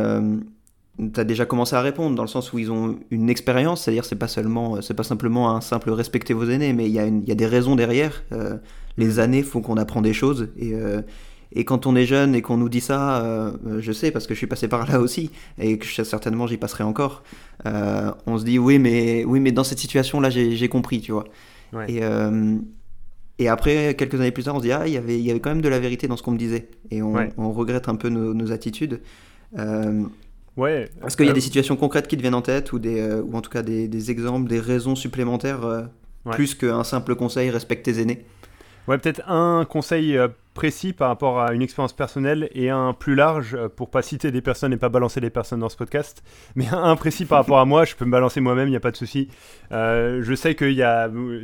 tu 0.98 1.18
as 1.18 1.24
déjà 1.24 1.46
commencé 1.46 1.74
à 1.74 1.80
répondre 1.80 2.14
dans 2.14 2.22
le 2.22 2.28
sens 2.28 2.52
où 2.52 2.58
ils 2.58 2.70
ont 2.70 2.98
une 3.10 3.30
expérience, 3.30 3.82
c'est-à-dire 3.82 4.04
c'est 4.04 4.16
pas 4.16 4.28
seulement 4.28 4.82
c'est 4.82 4.94
pas 4.94 5.02
simplement 5.02 5.56
un 5.56 5.62
simple 5.62 5.90
respecter 5.90 6.34
vos 6.34 6.50
aînés, 6.50 6.74
mais 6.74 6.84
il 6.84 6.92
y 6.92 6.98
a 6.98 7.06
il 7.06 7.26
y 7.26 7.32
a 7.32 7.34
des 7.34 7.46
raisons 7.46 7.76
derrière. 7.76 8.24
les 8.98 9.18
années 9.20 9.42
font 9.42 9.62
qu'on 9.62 9.78
apprend 9.78 10.02
des 10.02 10.12
choses 10.12 10.50
et 10.58 10.74
et 11.54 11.64
quand 11.64 11.86
on 11.86 11.94
est 11.94 12.06
jeune 12.06 12.34
et 12.34 12.42
qu'on 12.42 12.56
nous 12.56 12.68
dit 12.68 12.80
ça, 12.80 13.22
euh, 13.24 13.52
je 13.78 13.92
sais 13.92 14.10
parce 14.10 14.26
que 14.26 14.34
je 14.34 14.38
suis 14.38 14.46
passé 14.46 14.66
par 14.68 14.90
là 14.90 15.00
aussi 15.00 15.30
et 15.58 15.78
que 15.78 15.86
certainement 15.86 16.46
j'y 16.46 16.56
passerai 16.56 16.84
encore. 16.84 17.22
Euh, 17.66 18.10
on 18.26 18.38
se 18.38 18.44
dit 18.44 18.58
oui, 18.58 18.78
mais 18.78 19.24
oui, 19.24 19.40
mais 19.40 19.52
dans 19.52 19.64
cette 19.64 19.78
situation-là, 19.78 20.30
j'ai 20.30 20.68
compris, 20.68 21.00
tu 21.00 21.12
vois. 21.12 21.24
Et, 21.88 22.02
euh, 22.02 22.56
et 23.38 23.48
après, 23.48 23.94
quelques 23.96 24.14
années 24.14 24.30
plus 24.30 24.44
tard, 24.44 24.54
on 24.56 24.58
se 24.58 24.64
dit 24.64 24.72
ah, 24.72 24.86
il 24.86 24.92
y 24.92 24.96
avait, 24.96 25.18
il 25.18 25.24
y 25.24 25.30
avait 25.30 25.40
quand 25.40 25.50
même 25.50 25.62
de 25.62 25.68
la 25.68 25.78
vérité 25.78 26.08
dans 26.08 26.16
ce 26.16 26.22
qu'on 26.22 26.32
me 26.32 26.38
disait. 26.38 26.68
Et 26.90 27.02
on, 27.02 27.14
on 27.36 27.52
regrette 27.52 27.88
un 27.88 27.96
peu 27.96 28.08
nos, 28.08 28.34
nos 28.34 28.52
attitudes. 28.52 29.00
ouais. 30.56 30.88
Est-ce 31.06 31.16
qu'il 31.16 31.26
y 31.26 31.30
a 31.30 31.32
des 31.32 31.40
situations 31.40 31.76
concrètes 31.76 32.08
qui 32.08 32.16
te 32.16 32.22
viennent 32.22 32.34
en 32.34 32.42
tête 32.42 32.72
ou 32.72 32.78
des, 32.78 33.00
ou 33.24 33.36
en 33.36 33.40
tout 33.40 33.50
cas 33.50 33.62
des, 33.62 33.86
des 33.88 34.10
exemples, 34.10 34.48
des 34.48 34.60
raisons 34.60 34.96
supplémentaires 34.96 35.88
plus 36.32 36.54
qu'un 36.54 36.84
simple 36.84 37.14
conseil 37.14 37.50
respecte 37.50 37.84
tes 37.84 38.00
aînés. 38.00 38.24
Ouais, 38.86 38.98
peut-être 38.98 39.22
un 39.28 39.64
conseil 39.64 40.18
précis 40.54 40.92
par 40.92 41.08
rapport 41.08 41.40
à 41.40 41.52
une 41.52 41.62
expérience 41.62 41.92
personnelle 41.92 42.48
et 42.52 42.70
un 42.70 42.92
plus 42.92 43.16
large 43.16 43.54
euh, 43.54 43.68
pour 43.68 43.90
pas 43.90 44.02
citer 44.02 44.30
des 44.30 44.40
personnes 44.40 44.72
et 44.72 44.76
pas 44.76 44.88
balancer 44.88 45.20
des 45.20 45.30
personnes 45.30 45.60
dans 45.60 45.68
ce 45.68 45.76
podcast. 45.76 46.22
Mais 46.54 46.66
un 46.72 46.96
précis 46.96 47.26
par 47.26 47.38
rapport 47.38 47.58
à 47.58 47.64
moi, 47.64 47.84
je 47.84 47.94
peux 47.96 48.04
me 48.04 48.12
balancer 48.12 48.40
moi-même, 48.40 48.68
il 48.68 48.70
n'y 48.70 48.76
a 48.76 48.80
pas 48.80 48.92
de 48.92 48.96
souci. 48.96 49.28
Euh, 49.72 50.22
je 50.22 50.34
sais 50.34 50.54
que 50.54 50.64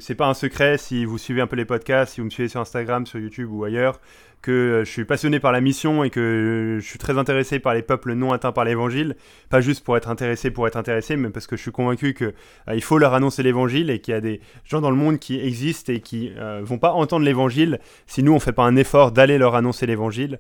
c'est 0.00 0.14
pas 0.14 0.28
un 0.28 0.34
secret 0.34 0.78
si 0.78 1.04
vous 1.04 1.18
suivez 1.18 1.42
un 1.42 1.46
peu 1.46 1.56
les 1.56 1.64
podcasts, 1.64 2.14
si 2.14 2.20
vous 2.20 2.26
me 2.26 2.30
suivez 2.30 2.48
sur 2.48 2.60
Instagram, 2.60 3.04
sur 3.06 3.18
YouTube 3.18 3.50
ou 3.50 3.64
ailleurs 3.64 4.00
que 4.42 4.50
euh, 4.50 4.84
je 4.84 4.90
suis 4.90 5.04
passionné 5.04 5.38
par 5.40 5.52
la 5.52 5.60
mission 5.60 6.02
et 6.02 6.10
que 6.10 6.78
je 6.80 6.86
suis 6.86 6.98
très 6.98 7.18
intéressé 7.18 7.58
par 7.58 7.74
les 7.74 7.82
peuples 7.82 8.14
non 8.14 8.32
atteints 8.32 8.52
par 8.52 8.64
l'évangile, 8.64 9.16
pas 9.50 9.60
juste 9.60 9.84
pour 9.84 9.96
être 9.96 10.08
intéressé 10.08 10.50
pour 10.50 10.66
être 10.66 10.76
intéressé, 10.76 11.16
mais 11.16 11.30
parce 11.30 11.46
que 11.46 11.56
je 11.56 11.62
suis 11.62 11.72
convaincu 11.72 12.14
qu'il 12.14 12.32
euh, 12.68 12.80
faut 12.80 12.98
leur 12.98 13.14
annoncer 13.14 13.42
l'évangile 13.42 13.90
et 13.90 14.00
qu'il 14.00 14.12
y 14.12 14.16
a 14.16 14.20
des 14.20 14.40
gens 14.64 14.80
dans 14.80 14.90
le 14.90 14.96
monde 14.96 15.18
qui 15.18 15.38
existent 15.38 15.92
et 15.92 16.00
qui 16.00 16.32
euh, 16.38 16.60
vont 16.62 16.78
pas 16.78 16.92
entendre 16.92 17.24
l'évangile 17.24 17.80
si 18.06 18.22
nous 18.22 18.32
on 18.32 18.40
fait 18.40 18.52
pas 18.52 18.64
un 18.64 18.76
effort 18.76 19.12
d'aller 19.12 19.38
leur 19.38 19.54
annoncer 19.54 19.86
l'évangile. 19.86 20.38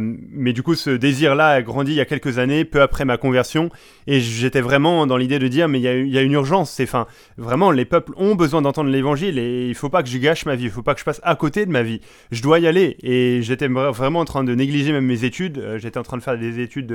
mais 0.00 0.52
du 0.52 0.62
coup, 0.62 0.74
ce 0.74 0.90
désir-là 0.90 1.48
a 1.48 1.62
grandi 1.62 1.92
il 1.92 1.96
y 1.96 2.00
a 2.00 2.04
quelques 2.04 2.38
années, 2.38 2.66
peu 2.66 2.82
après 2.82 3.06
ma 3.06 3.16
conversion, 3.16 3.70
et 4.06 4.20
j'étais 4.20 4.60
vraiment 4.60 5.06
dans 5.06 5.16
l'idée 5.16 5.38
de 5.38 5.48
dire 5.48 5.68
mais 5.68 5.80
il 5.80 6.08
y, 6.12 6.18
a, 6.18 6.22
une 6.22 6.32
urgence. 6.32 6.70
C'est 6.70 6.84
fin, 6.84 7.06
vraiment 7.38 7.70
les 7.70 7.86
peuples 7.86 8.12
ont 8.16 8.34
besoin 8.34 8.60
d'entendre 8.60 8.90
l'évangile 8.90 9.38
et 9.38 9.68
il 9.68 9.74
faut 9.74 9.88
pas 9.88 10.02
que 10.02 10.10
je 10.10 10.18
gâche 10.18 10.44
ma 10.44 10.54
vie, 10.54 10.64
il 10.64 10.70
faut 10.70 10.82
pas 10.82 10.92
que 10.92 11.00
je 11.00 11.04
passe 11.04 11.20
à 11.24 11.34
côté 11.34 11.64
de 11.64 11.70
ma 11.70 11.82
vie. 11.82 12.02
Je 12.30 12.42
dois 12.42 12.58
y 12.58 12.66
aller 12.66 12.98
et 13.02 13.29
j'étais 13.42 13.68
vraiment 13.68 14.20
en 14.20 14.24
train 14.24 14.44
de 14.44 14.54
négliger 14.54 14.92
même 14.92 15.06
mes 15.06 15.24
études. 15.24 15.58
Euh, 15.58 15.78
j'étais 15.78 15.98
en 15.98 16.02
train 16.02 16.16
de 16.16 16.22
faire 16.22 16.38
des 16.38 16.60
études 16.60 16.86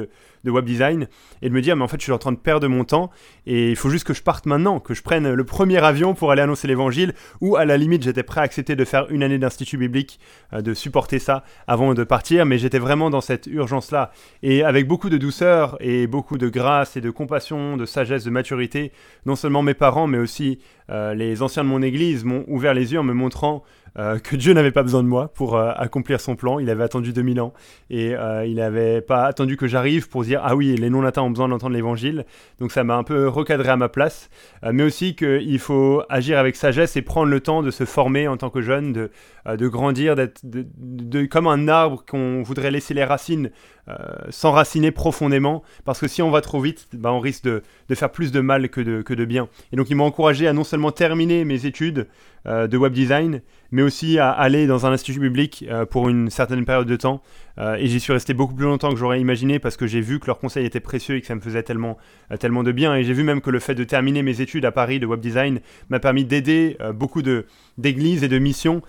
de, 0.43 0.51
web 0.51 0.65
design 0.65 1.07
et 1.41 1.49
de 1.49 1.53
me 1.53 1.61
dire, 1.61 1.75
mais 1.75 1.83
en 1.83 1.87
fait, 1.87 1.97
je 1.99 2.03
suis 2.03 2.11
en 2.11 2.17
train 2.17 2.31
de 2.31 2.37
perdre 2.37 2.67
mon 2.67 2.83
temps 2.83 3.09
et 3.45 3.69
il 3.69 3.75
faut 3.75 3.89
juste 3.89 4.05
que 4.05 4.13
je 4.13 4.21
parte 4.21 4.45
maintenant, 4.45 4.79
que 4.79 4.93
je 4.93 5.01
prenne 5.01 5.33
le 5.33 5.43
premier 5.43 5.77
avion 5.77 6.13
pour 6.13 6.31
aller 6.31 6.41
annoncer 6.41 6.67
l'évangile. 6.67 7.13
Ou 7.41 7.55
à 7.55 7.65
la 7.65 7.77
limite, 7.77 8.03
j'étais 8.03 8.23
prêt 8.23 8.41
à 8.41 8.43
accepter 8.43 8.75
de 8.75 8.85
faire 8.85 9.07
une 9.09 9.23
année 9.23 9.37
d'institut 9.37 9.77
biblique, 9.77 10.19
euh, 10.53 10.61
de 10.61 10.73
supporter 10.73 11.19
ça 11.19 11.43
avant 11.67 11.93
de 11.93 12.03
partir, 12.03 12.45
mais 12.45 12.57
j'étais 12.57 12.79
vraiment 12.79 13.09
dans 13.09 13.21
cette 13.21 13.47
urgence-là. 13.47 14.11
Et 14.43 14.63
avec 14.63 14.87
beaucoup 14.87 15.09
de 15.09 15.17
douceur 15.17 15.77
et 15.79 16.07
beaucoup 16.07 16.37
de 16.37 16.49
grâce 16.49 16.97
et 16.97 17.01
de 17.01 17.09
compassion, 17.09 17.77
de 17.77 17.85
sagesse, 17.85 18.23
de 18.23 18.29
maturité, 18.29 18.91
non 19.25 19.35
seulement 19.35 19.61
mes 19.61 19.73
parents, 19.73 20.07
mais 20.07 20.17
aussi 20.17 20.59
euh, 20.89 21.13
les 21.13 21.41
anciens 21.41 21.63
de 21.63 21.69
mon 21.69 21.81
église 21.81 22.23
m'ont 22.23 22.43
ouvert 22.47 22.73
les 22.73 22.93
yeux 22.93 22.99
en 22.99 23.03
me 23.03 23.13
montrant 23.13 23.63
euh, 23.97 24.19
que 24.19 24.35
Dieu 24.35 24.53
n'avait 24.53 24.71
pas 24.71 24.83
besoin 24.83 25.03
de 25.03 25.07
moi 25.07 25.29
pour 25.33 25.55
euh, 25.55 25.71
accomplir 25.75 26.19
son 26.19 26.35
plan. 26.35 26.59
Il 26.59 26.69
avait 26.69 26.83
attendu 26.83 27.13
2000 27.13 27.39
ans 27.39 27.53
et 27.89 28.13
euh, 28.13 28.45
il 28.45 28.55
n'avait 28.55 28.99
pas 29.01 29.23
attendu 29.23 29.55
que 29.55 29.67
j'arrive 29.67 30.09
pour 30.09 30.23
dire 30.23 30.41
ah 30.43 30.55
oui, 30.55 30.75
les 30.75 30.89
non-latins 30.89 31.21
ont 31.21 31.29
besoin 31.29 31.47
d'entendre 31.47 31.75
l'évangile. 31.75 32.25
Donc 32.59 32.73
ça 32.73 32.83
m'a 32.83 32.95
un 32.95 33.03
peu 33.03 33.27
recadré 33.29 33.69
à 33.69 33.77
ma 33.77 33.87
place, 33.87 34.29
mais 34.63 34.83
aussi 34.83 35.15
qu'il 35.15 35.59
faut 35.59 36.03
agir 36.09 36.37
avec 36.37 36.55
sagesse 36.55 36.97
et 36.97 37.01
prendre 37.01 37.29
le 37.29 37.39
temps 37.39 37.63
de 37.63 37.71
se 37.71 37.85
former 37.85 38.27
en 38.27 38.37
tant 38.37 38.49
que 38.49 38.61
jeune, 38.61 38.91
de, 38.91 39.11
de 39.47 39.67
grandir, 39.67 40.15
d'être 40.15 40.41
de, 40.43 41.25
comme 41.25 41.47
un 41.47 41.67
arbre 41.67 42.03
qu'on 42.05 42.43
voudrait 42.43 42.71
laisser 42.71 42.93
les 42.93 43.03
racines 43.03 43.49
s'enraciner 44.29 44.89
profondément, 44.89 45.61
parce 45.83 45.99
que 45.99 46.07
si 46.07 46.23
on 46.23 46.31
va 46.31 46.41
trop 46.41 46.59
vite, 46.59 46.87
bah, 46.93 47.13
on 47.13 47.19
risque 47.19 47.43
de, 47.43 47.61
faire 47.93 48.11
plus 48.11 48.31
de 48.31 48.39
mal 48.39 48.69
que 48.69 48.81
de, 48.81 49.03
que 49.03 49.13
de 49.13 49.25
bien. 49.25 49.47
Et 49.71 49.75
donc 49.75 49.91
il 49.91 49.95
m'a 49.95 50.03
encouragé 50.03 50.47
à 50.47 50.53
non 50.53 50.63
seulement 50.63 50.91
terminer 50.91 51.45
mes 51.45 51.67
études 51.67 52.07
de 52.45 52.77
web 52.77 52.93
design, 52.93 53.41
mais 53.71 53.81
aussi 53.81 54.19
à 54.19 54.31
aller 54.31 54.67
dans 54.67 54.85
un 54.85 54.91
institut 54.91 55.19
public 55.19 55.65
euh, 55.69 55.85
pour 55.85 56.07
une 56.07 56.29
certaine 56.29 56.63
période 56.65 56.87
de 56.87 56.95
temps. 56.95 57.21
Euh, 57.57 57.75
et 57.75 57.87
j'y 57.87 57.99
suis 57.99 58.13
resté 58.13 58.33
beaucoup 58.33 58.53
plus 58.53 58.65
longtemps 58.65 58.89
que 58.89 58.95
j'aurais 58.95 59.19
imaginé 59.19 59.59
parce 59.59 59.77
que 59.77 59.87
j'ai 59.87 60.01
vu 60.01 60.19
que 60.19 60.27
leurs 60.27 60.39
conseils 60.39 60.65
étaient 60.65 60.79
précieux 60.79 61.15
et 61.15 61.21
que 61.21 61.27
ça 61.27 61.35
me 61.35 61.41
faisait 61.41 61.63
tellement, 61.63 61.97
euh, 62.31 62.37
tellement 62.37 62.63
de 62.63 62.71
bien. 62.71 62.95
Et 62.95 63.03
j'ai 63.03 63.13
vu 63.13 63.23
même 63.23 63.41
que 63.41 63.49
le 63.49 63.59
fait 63.59 63.75
de 63.75 63.83
terminer 63.83 64.23
mes 64.23 64.39
études 64.39 64.65
à 64.65 64.71
Paris 64.71 64.99
de 64.99 65.05
web 65.05 65.19
design 65.19 65.59
m'a 65.89 65.99
permis 65.99 66.23
d'aider 66.25 66.77
beaucoup 66.93 67.21
d'églises 67.21 68.23
et 68.23 68.27
de 68.27 68.39
missions 68.39 68.81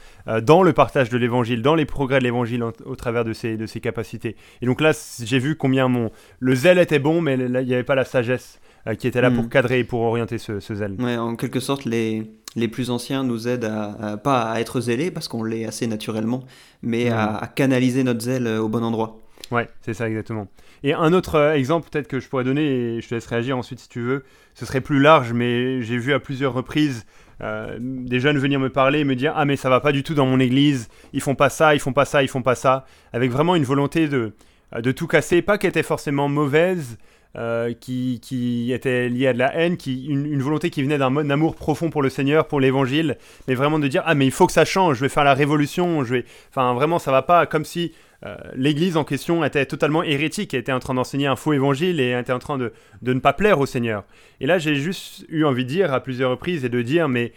dans 0.43 0.63
le 0.63 0.73
partage 0.73 1.09
de 1.09 1.19
l'évangile, 1.19 1.63
dans 1.63 1.75
les 1.75 1.85
progrès 1.85 2.19
de 2.19 2.25
l'évangile 2.25 2.63
au 2.63 2.97
travers 2.97 3.25
de 3.25 3.33
ces, 3.33 3.57
de 3.57 3.67
ces 3.67 3.81
capacités. 3.81 4.37
Et 4.63 4.67
donc 4.67 4.81
là, 4.81 4.93
j'ai 5.23 5.39
vu 5.39 5.57
combien 5.57 5.89
mon, 5.89 6.11
le 6.39 6.55
zèle 6.55 6.79
était 6.79 6.99
bon, 6.99 7.21
mais 7.21 7.35
il 7.35 7.51
n'y 7.51 7.75
avait 7.75 7.85
pas 7.85 7.95
la 7.95 8.05
sagesse 8.05 8.61
qui 8.95 9.07
était 9.07 9.21
là 9.21 9.31
pour 9.31 9.45
hmm. 9.45 9.49
cadrer 9.49 9.79
et 9.81 9.85
pour 9.85 10.01
orienter 10.01 10.39
ce, 10.39 10.61
ce 10.61 10.75
zèle. 10.75 10.95
Ouais, 10.99 11.17
en 11.17 11.35
quelque 11.37 11.61
sorte, 11.61 11.85
les 11.85 12.25
les 12.57 12.69
plus 12.69 12.91
anciens 12.91 13.23
nous 13.23 13.47
aident 13.47 13.67
à, 13.67 14.17
pas 14.17 14.51
à 14.51 14.61
être 14.61 14.81
zélés 14.81 15.11
parce 15.11 15.29
qu'on 15.29 15.45
l'est 15.45 15.67
assez 15.67 15.87
naturellement, 15.87 16.43
mais 16.83 17.11
à, 17.11 17.49
canaliser 17.55 18.03
notre 18.03 18.21
zèle 18.21 18.49
au 18.49 18.69
bon 18.69 18.83
endroit. 18.83 19.21
Ouais, 19.53 19.69
c'est 19.83 19.95
ça 19.95 20.09
exactement. 20.09 20.49
Et 20.83 20.93
un 20.93 21.13
autre 21.13 21.37
euh, 21.37 21.55
exemple 21.55 21.89
peut-être 21.89 22.09
que 22.09 22.19
je 22.19 22.29
pourrais 22.29 22.43
donner, 22.43 22.65
et 22.97 23.01
je 23.01 23.09
te 23.09 23.15
laisse 23.15 23.27
réagir 23.27 23.57
ensuite 23.57 23.79
si 23.79 23.89
tu 23.89 24.01
veux, 24.01 24.25
ce 24.55 24.67
serait 24.67 24.81
plus 24.81 24.99
large, 24.99 25.33
mais 25.33 25.83
j'ai 25.83 25.99
vu 25.99 26.13
à 26.13 26.19
plusieurs 26.19 26.53
reprises 26.53 27.07
euh, 27.43 27.77
des 27.81 28.19
jeunes 28.19 28.39
venir 28.39 28.59
me 28.59 28.71
parler 28.71 29.01
et 29.01 29.05
me 29.05 29.15
dire 29.15 29.35
ah 29.37 29.45
mais 29.45 29.57
ça 29.57 29.69
va 29.69 29.81
pas 29.81 29.93
du 29.93 30.03
tout 30.03 30.15
dans 30.15 30.27
mon 30.27 30.41
église, 30.41 30.89
ils 31.13 31.21
font 31.21 31.35
pas 31.35 31.51
ça, 31.51 31.75
ils 31.75 31.81
font 31.81 31.93
pas 31.93 32.07
ça, 32.07 32.23
ils 32.23 32.29
font 32.29 32.43
pas 32.43 32.55
ça, 32.55 32.87
avec 33.13 33.31
vraiment 33.31 33.55
une 33.55 33.65
volonté 33.65 34.09
de, 34.09 34.33
de 34.77 34.93
tout 34.93 35.07
casser, 35.07 35.43
pas 35.43 35.59
qu'elle 35.59 35.71
était 35.71 35.83
forcément 35.83 36.29
mauvaise, 36.29 36.99
euh, 37.37 37.75
qui, 37.75 38.73
était 38.73 39.09
liée 39.09 39.27
à 39.27 39.33
de 39.33 39.39
la 39.39 39.55
haine, 39.55 39.77
qui, 39.77 40.07
une, 40.07 40.41
volonté 40.41 40.71
qui 40.71 40.83
venait 40.83 40.99
d'un 40.99 41.31
amour 41.31 41.55
profond 41.55 41.91
pour 41.91 42.03
le 42.03 42.09
Seigneur, 42.09 42.47
pour 42.47 42.61
l'Évangile, 42.61 43.19
mais 43.47 43.55
vraiment 43.55 43.79
de 43.79 43.89
dire 43.89 44.03
ah 44.07 44.15
mais 44.15 44.25
il 44.25 44.33
faut 44.33 44.47
que 44.47 44.53
ça 44.53 44.65
change, 44.65 44.97
je 44.97 45.01
vais 45.03 45.09
faire 45.09 45.25
la 45.25 45.35
révolution, 45.35 46.03
je 46.05 46.15
vais, 46.15 46.25
enfin 46.51 46.73
vraiment 46.75 46.99
ça 46.99 47.11
va 47.11 47.23
pas, 47.23 47.45
comme 47.47 47.65
si 47.65 47.93
euh, 48.25 48.37
l'Église 48.55 48.97
en 48.97 49.05
question 49.05 49.45
était 49.45 49.67
totalement 49.67 50.03
hérétique, 50.03 50.55
était 50.55 50.73
en 50.73 50.81
train 50.81 50.95
d'enseigner 50.95 51.27
un 51.27 51.37
faux 51.37 51.53
Évangile 51.53 52.01
et 52.01 52.19
était 52.19 52.33
en 52.33 52.39
train 52.39 52.57
de, 52.57 52.73
de 53.03 53.13
ne 53.13 53.21
pas 53.21 53.33
plaire 53.33 53.61
au 53.61 53.67
Seigneur. 53.67 54.05
Et 54.41 54.47
là 54.47 54.59
j'ai 54.59 54.77
juste 54.77 55.27
eu 55.29 55.45
envie 55.45 55.65
de 55.65 55.71
dire 55.71 55.93
à 55.93 56.01
plusieurs 56.01 56.31
reprises 56.31 56.65
et 56.65 56.71
de 56.71 56.81
dire 56.81 57.09
mais 57.09 57.33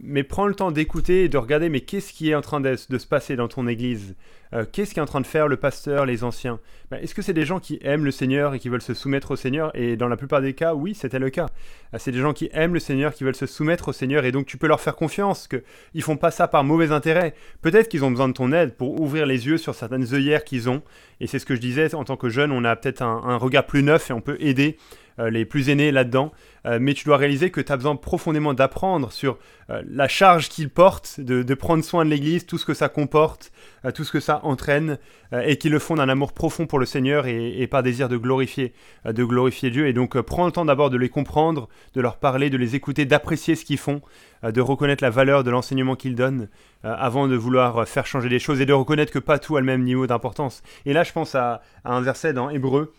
mais 0.00 0.22
prends 0.22 0.46
le 0.46 0.54
temps 0.54 0.72
d'écouter 0.72 1.24
et 1.24 1.28
de 1.28 1.38
regarder, 1.38 1.68
mais 1.68 1.80
qu'est-ce 1.80 2.12
qui 2.12 2.30
est 2.30 2.34
en 2.34 2.40
train 2.40 2.60
de, 2.60 2.74
se 2.76 3.06
passer 3.06 3.36
dans 3.36 3.48
ton 3.48 3.66
église? 3.66 4.16
Euh, 4.52 4.64
Qu'est-ce 4.70 4.94
qui 4.94 5.00
est 5.00 5.02
en 5.02 5.06
train 5.06 5.20
de 5.20 5.26
faire 5.26 5.48
le 5.48 5.56
pasteur, 5.56 6.06
les 6.06 6.24
anciens? 6.24 6.60
Ben, 6.90 6.98
Est-ce 7.02 7.14
que 7.14 7.22
c'est 7.22 7.32
des 7.32 7.44
gens 7.44 7.60
qui 7.60 7.78
aiment 7.82 8.04
le 8.04 8.10
Seigneur 8.10 8.54
et 8.54 8.58
qui 8.58 8.68
veulent 8.68 8.82
se 8.82 8.94
soumettre 8.94 9.32
au 9.32 9.36
Seigneur? 9.36 9.70
Et 9.74 9.96
dans 9.96 10.08
la 10.08 10.16
plupart 10.16 10.40
des 10.40 10.54
cas, 10.54 10.74
oui, 10.74 10.94
c'était 10.94 11.18
le 11.18 11.30
cas. 11.30 11.46
Euh, 11.94 11.98
c'est 11.98 12.12
des 12.12 12.20
gens 12.20 12.32
qui 12.32 12.48
aiment 12.52 12.74
le 12.74 12.80
Seigneur, 12.80 13.14
qui 13.14 13.24
veulent 13.24 13.36
se 13.36 13.46
soumettre 13.46 13.88
au 13.88 13.92
Seigneur, 13.92 14.24
et 14.24 14.32
donc 14.32 14.46
tu 14.46 14.56
peux 14.58 14.66
leur 14.66 14.80
faire 14.80 14.96
confiance, 14.96 15.48
qu'ils 15.48 16.02
font 16.02 16.16
pas 16.16 16.30
ça 16.30 16.48
par 16.48 16.64
mauvais 16.64 16.92
intérêt. 16.92 17.34
Peut-être 17.62 17.88
qu'ils 17.88 18.04
ont 18.04 18.10
besoin 18.10 18.28
de 18.28 18.34
ton 18.34 18.52
aide 18.52 18.74
pour 18.74 19.00
ouvrir 19.00 19.26
les 19.26 19.46
yeux 19.46 19.58
sur 19.58 19.74
certaines 19.74 20.14
œillères 20.14 20.44
qu'ils 20.44 20.68
ont. 20.68 20.82
Et 21.20 21.26
c'est 21.26 21.38
ce 21.38 21.46
que 21.46 21.54
je 21.54 21.60
disais, 21.60 21.94
en 21.94 22.04
tant 22.04 22.16
que 22.16 22.28
jeune, 22.28 22.52
on 22.52 22.64
a 22.64 22.76
peut-être 22.76 23.02
un 23.02 23.36
regard 23.36 23.64
plus 23.64 23.82
neuf 23.82 24.10
et 24.10 24.12
on 24.12 24.20
peut 24.20 24.36
aider 24.40 24.76
les 25.18 25.44
plus 25.44 25.70
aînés 25.70 25.92
là-dedans. 25.92 26.32
Euh, 26.66 26.78
mais 26.80 26.94
tu 26.94 27.04
dois 27.04 27.16
réaliser 27.16 27.50
que 27.50 27.60
tu 27.60 27.70
as 27.70 27.76
besoin 27.76 27.96
profondément 27.96 28.52
d'apprendre 28.52 29.12
sur 29.12 29.38
euh, 29.70 29.82
la 29.88 30.08
charge 30.08 30.48
qu'ils 30.48 30.68
portent, 30.68 31.20
de, 31.20 31.54
prendre 31.54 31.84
soin 31.84 32.04
de 32.04 32.10
l'Église, 32.10 32.44
tout 32.44 32.58
ce 32.58 32.64
que 32.64 32.74
ça 32.74 32.88
comporte, 32.88 33.52
tout 33.94 34.04
ce 34.04 34.12
que 34.12 34.20
ça 34.20 34.40
entraîne, 34.42 34.98
et 35.32 35.56
qu'ils 35.56 35.72
le 35.72 35.78
font 35.78 35.94
d'un 35.96 36.08
amour 36.08 36.32
profond 36.32 36.66
pour 36.66 36.78
le 36.78 36.86
Seigneur 36.86 37.26
et, 37.26 37.66
par 37.66 37.82
désir 37.82 38.08
de 38.08 38.16
glorifier, 38.16 38.72
de 39.04 39.24
glorifier 39.24 39.70
Dieu. 39.70 39.86
Et 39.86 39.92
donc 39.92 40.20
prends 40.20 40.46
le 40.46 40.52
temps 40.52 40.64
d'abord 40.64 40.90
de 40.90 40.96
les 40.96 41.08
comprendre, 41.08 41.68
de 41.94 42.00
leur 42.00 42.16
parler, 42.16 42.50
de 42.50 42.56
les 42.56 42.74
écouter, 42.74 43.06
d'apprécier 43.06 43.54
ce 43.54 43.64
qu'ils 43.64 43.78
font, 43.78 44.02
de 44.44 44.60
reconnaître 44.60 45.02
la 45.02 45.10
valeur 45.10 45.44
de 45.44 45.50
l'enseignement 45.50 45.96
qu'ils 45.96 46.14
donnent, 46.14 46.48
avant 46.82 47.26
de 47.28 47.36
vouloir 47.36 47.88
faire 47.88 48.06
changer 48.06 48.28
les 48.28 48.38
choses 48.38 48.60
et 48.60 48.66
de 48.66 48.72
reconnaître 48.72 49.12
que 49.12 49.18
pas 49.18 49.38
tout 49.38 49.56
a 49.56 49.60
le 49.60 49.66
même 49.66 49.82
niveau 49.82 50.06
d'importance. 50.06 50.62
Et 50.84 50.92
là, 50.92 51.02
je 51.02 51.12
pense 51.12 51.34
à, 51.34 51.62
à 51.84 51.94
un 51.94 52.00
verset 52.00 52.32
dans 52.32 52.50
Hébreu 52.50 52.92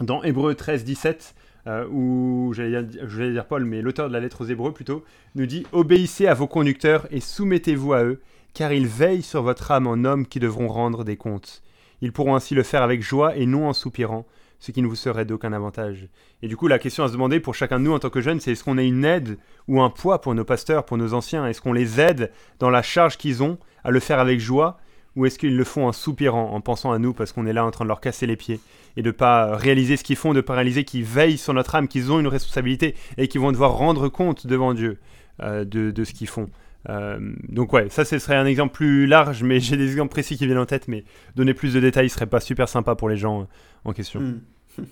dans 0.00 0.22
Hébreu 0.22 0.54
13, 0.54 0.84
17, 0.84 1.34
euh, 1.66 1.86
où, 1.90 2.52
j'allais 2.54 2.82
dire, 2.82 3.06
dire, 3.06 3.46
Paul, 3.46 3.64
mais 3.64 3.82
l'auteur 3.82 4.08
de 4.08 4.12
la 4.12 4.20
lettre 4.20 4.44
aux 4.44 4.48
Hébreux 4.48 4.72
plutôt, 4.72 5.04
nous 5.34 5.46
dit 5.46 5.66
Obéissez 5.72 6.26
à 6.26 6.34
vos 6.34 6.46
conducteurs 6.46 7.06
et 7.10 7.20
soumettez-vous 7.20 7.92
à 7.92 8.04
eux, 8.04 8.20
car 8.54 8.72
ils 8.72 8.86
veillent 8.86 9.22
sur 9.22 9.42
votre 9.42 9.70
âme 9.70 9.86
en 9.86 10.04
hommes 10.04 10.26
qui 10.26 10.38
devront 10.38 10.68
rendre 10.68 11.04
des 11.04 11.16
comptes. 11.16 11.62
Ils 12.02 12.12
pourront 12.12 12.36
ainsi 12.36 12.54
le 12.54 12.62
faire 12.62 12.82
avec 12.82 13.02
joie 13.02 13.36
et 13.36 13.46
non 13.46 13.68
en 13.68 13.72
soupirant, 13.72 14.26
ce 14.60 14.70
qui 14.70 14.80
ne 14.80 14.86
vous 14.86 14.96
serait 14.96 15.24
d'aucun 15.24 15.52
avantage. 15.52 16.08
Et 16.42 16.48
du 16.48 16.56
coup, 16.56 16.68
la 16.68 16.78
question 16.78 17.04
à 17.04 17.08
se 17.08 17.12
demander 17.12 17.40
pour 17.40 17.54
chacun 17.54 17.78
de 17.78 17.84
nous 17.84 17.92
en 17.92 17.98
tant 17.98 18.10
que 18.10 18.20
jeunes, 18.20 18.40
c'est 18.40 18.52
est-ce 18.52 18.64
qu'on 18.64 18.78
est 18.78 18.86
une 18.86 19.04
aide 19.04 19.38
ou 19.66 19.80
un 19.80 19.90
poids 19.90 20.20
pour 20.20 20.34
nos 20.34 20.44
pasteurs, 20.44 20.84
pour 20.84 20.98
nos 20.98 21.14
anciens? 21.14 21.46
Est-ce 21.46 21.60
qu'on 21.60 21.72
les 21.72 22.00
aide 22.00 22.30
dans 22.58 22.70
la 22.70 22.82
charge 22.82 23.16
qu'ils 23.16 23.42
ont 23.42 23.58
à 23.82 23.90
le 23.90 24.00
faire 24.00 24.18
avec 24.18 24.40
joie 24.40 24.78
ou 25.16 25.26
est-ce 25.26 25.38
qu'ils 25.38 25.56
le 25.56 25.64
font 25.64 25.86
en 25.86 25.92
soupirant, 25.92 26.52
en 26.52 26.60
pensant 26.60 26.92
à 26.92 26.98
nous 26.98 27.14
parce 27.14 27.32
qu'on 27.32 27.46
est 27.46 27.52
là 27.52 27.64
en 27.64 27.70
train 27.70 27.84
de 27.84 27.88
leur 27.88 28.00
casser 28.00 28.26
les 28.26 28.36
pieds 28.36 28.60
et 28.96 29.02
de 29.02 29.10
pas 29.10 29.56
réaliser 29.56 29.96
ce 29.96 30.04
qu'ils 30.04 30.16
font, 30.16 30.34
de 30.34 30.40
pas 30.40 30.54
réaliser 30.54 30.84
qu'ils 30.84 31.04
veillent 31.04 31.38
sur 31.38 31.54
notre 31.54 31.74
âme, 31.74 31.88
qu'ils 31.88 32.12
ont 32.12 32.20
une 32.20 32.28
responsabilité 32.28 32.94
et 33.16 33.26
qu'ils 33.28 33.40
vont 33.40 33.52
devoir 33.52 33.72
rendre 33.72 34.08
compte 34.08 34.46
devant 34.46 34.74
Dieu 34.74 34.98
euh, 35.42 35.64
de, 35.64 36.04
ce 36.04 36.12
qu'ils 36.12 36.28
font. 36.28 36.48
Euh, 36.88 37.18
donc 37.48 37.72
ouais, 37.72 37.88
ça 37.90 38.04
ce 38.04 38.18
serait 38.18 38.36
un 38.36 38.46
exemple 38.46 38.74
plus 38.74 39.06
large, 39.06 39.42
mais 39.42 39.58
j'ai 39.60 39.76
des 39.76 39.90
exemples 39.90 40.10
précis 40.10 40.36
qui 40.36 40.46
viennent 40.46 40.58
en 40.58 40.66
tête, 40.66 40.86
mais 40.86 41.04
donner 41.34 41.54
plus 41.54 41.72
de 41.74 41.80
détails 41.80 42.08
serait 42.10 42.26
pas 42.26 42.40
super 42.40 42.68
sympa 42.68 42.94
pour 42.94 43.08
les 43.08 43.16
gens 43.16 43.42
euh, 43.42 43.44
en 43.84 43.92
question. 43.92 44.20
Hmm. 44.20 44.40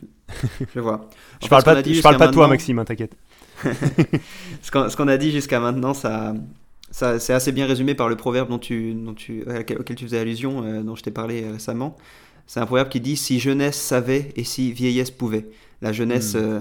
je 0.74 0.80
vois. 0.80 1.08
je 1.42 1.48
parle 1.48 1.62
pas, 1.62 1.82
je 1.82 2.00
parle 2.00 2.16
pas 2.16 2.28
de 2.28 2.32
toi, 2.32 2.48
Maxime, 2.48 2.78
hein, 2.78 2.84
t'inquiète. 2.86 3.16
ce 4.62 4.96
qu'on 4.96 5.08
a 5.08 5.16
dit 5.18 5.30
jusqu'à 5.30 5.60
maintenant, 5.60 5.94
ça, 5.94 6.34
ça 6.34 6.63
c'est 7.18 7.32
assez 7.32 7.52
bien 7.52 7.66
résumé 7.66 7.94
par 7.94 8.08
le 8.08 8.16
proverbe 8.16 8.48
dont 8.48 8.58
tu, 8.58 8.94
dont 8.94 9.14
tu, 9.14 9.44
auquel 9.78 9.96
tu 9.96 10.04
faisais 10.04 10.18
allusion, 10.18 10.82
dont 10.82 10.94
je 10.94 11.02
t'ai 11.02 11.10
parlé 11.10 11.44
récemment. 11.50 11.96
C'est 12.46 12.60
un 12.60 12.66
proverbe 12.66 12.88
qui 12.88 13.00
dit 13.00 13.16
si 13.16 13.40
jeunesse 13.40 13.76
savait 13.76 14.32
et 14.36 14.44
si 14.44 14.72
vieillesse 14.72 15.10
pouvait. 15.10 15.46
La 15.80 15.92
jeunesse, 15.92 16.34
hmm. 16.34 16.42
euh, 16.42 16.60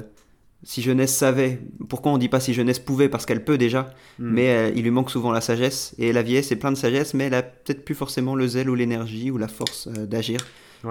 si 0.64 0.82
jeunesse 0.82 1.14
savait, 1.14 1.60
pourquoi 1.90 2.12
on 2.12 2.18
dit 2.18 2.30
pas 2.30 2.40
si 2.40 2.54
jeunesse 2.54 2.80
pouvait? 2.80 3.10
Parce 3.10 3.26
qu'elle 3.26 3.44
peut 3.44 3.58
déjà, 3.58 3.94
hmm. 4.20 4.30
mais 4.34 4.50
euh, 4.50 4.72
il 4.76 4.84
lui 4.84 4.92
manque 4.92 5.12
souvent 5.12 5.32
la 5.32 5.42
sagesse. 5.42 5.94
Et 5.98 6.14
la 6.14 6.24
vieillesse 6.24 6.52
est 6.52 6.56
plein 6.56 6.72
de 6.72 6.78
sagesse, 6.78 7.14
mais 7.14 7.26
elle 7.26 7.34
a 7.34 7.44
peut-être 7.44 7.84
plus 7.84 7.96
forcément 7.96 8.36
le 8.36 8.48
zèle 8.48 8.70
ou 8.70 8.76
l'énergie 8.76 9.30
ou 9.30 9.38
la 9.38 9.48
force 9.48 9.88
euh, 9.88 10.06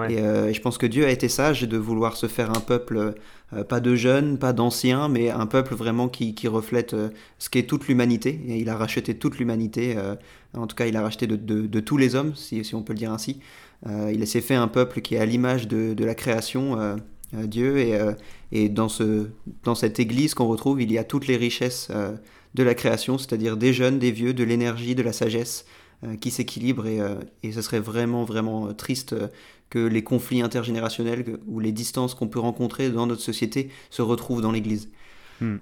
Et, 0.09 0.17
je 0.17 0.61
pense 0.61 0.77
que 0.77 0.87
Dieu 0.87 1.05
a 1.05 1.09
été 1.09 1.29
sage 1.29 1.61
de 1.63 1.77
vouloir 1.77 2.17
se 2.17 2.27
faire 2.27 2.49
un 2.49 2.59
peuple, 2.59 3.13
pas 3.69 3.79
de 3.79 3.95
jeunes, 3.95 4.39
pas 4.39 4.51
d'anciens, 4.51 5.07
mais 5.07 5.29
un 5.29 5.45
peuple 5.45 5.75
vraiment 5.75 6.09
qui, 6.09 6.33
qui 6.33 6.47
reflète 6.47 6.95
ce 7.37 7.49
qu'est 7.49 7.63
toute 7.63 7.87
l'humanité. 7.87 8.41
Et 8.47 8.57
il 8.57 8.69
a 8.69 8.75
racheté 8.75 9.13
toute 9.13 9.37
l'humanité, 9.37 9.95
en 10.55 10.65
tout 10.65 10.75
cas 10.75 10.87
il 10.87 10.97
a 10.97 11.01
racheté 11.01 11.27
de, 11.27 11.35
de, 11.35 11.67
de 11.67 11.79
tous 11.79 11.97
les 11.97 12.15
hommes, 12.15 12.35
si, 12.35 12.63
si, 12.65 12.73
on 12.73 12.81
peut 12.81 12.93
le 12.93 12.99
dire 12.99 13.11
ainsi. 13.11 13.39
Euh, 13.87 14.11
il 14.13 14.25
s'est 14.27 14.41
fait 14.41 14.55
un 14.55 14.67
peuple 14.67 15.01
qui 15.01 15.15
est 15.15 15.19
à 15.19 15.25
l'image 15.25 15.67
de, 15.67 16.03
la 16.03 16.15
création, 16.15 16.79
euh, 16.79 16.95
euh, 17.35 17.47
Dieu, 17.47 17.77
et, 17.79 17.99
et 18.51 18.69
dans, 18.69 18.89
ce, 18.89 19.27
dans 19.63 19.75
cette 19.75 19.99
église 19.99 20.33
qu'on 20.33 20.47
retrouve, 20.47 20.81
il 20.81 20.91
y 20.91 20.97
a 20.97 21.03
toutes 21.03 21.27
les 21.27 21.37
richesses 21.37 21.89
de 22.53 22.63
la 22.63 22.75
création, 22.75 23.17
c'est-à-dire 23.17 23.57
des 23.57 23.73
jeunes, 23.73 23.99
des 23.99 24.11
vieux, 24.11 24.33
de 24.33 24.43
l'énergie, 24.43 24.95
de 24.95 25.03
la 25.03 25.13
sagesse 25.13 25.65
qui 26.19 26.31
s'équilibrent, 26.31 26.87
et, 26.87 26.99
et 27.43 27.51
ce 27.51 27.61
serait 27.61 27.79
vraiment, 27.79 28.23
vraiment 28.23 28.73
triste 28.73 29.15
que 29.69 29.79
les 29.79 30.03
conflits 30.03 30.41
intergénérationnels 30.41 31.37
ou 31.47 31.59
les 31.59 31.71
distances 31.71 32.13
qu'on 32.13 32.27
peut 32.27 32.39
rencontrer 32.39 32.89
dans 32.89 33.07
notre 33.07 33.21
société 33.21 33.69
se 33.89 34.01
retrouvent 34.01 34.41
dans 34.41 34.51
l'Église. 34.51 34.89
Hmm. 35.41 35.57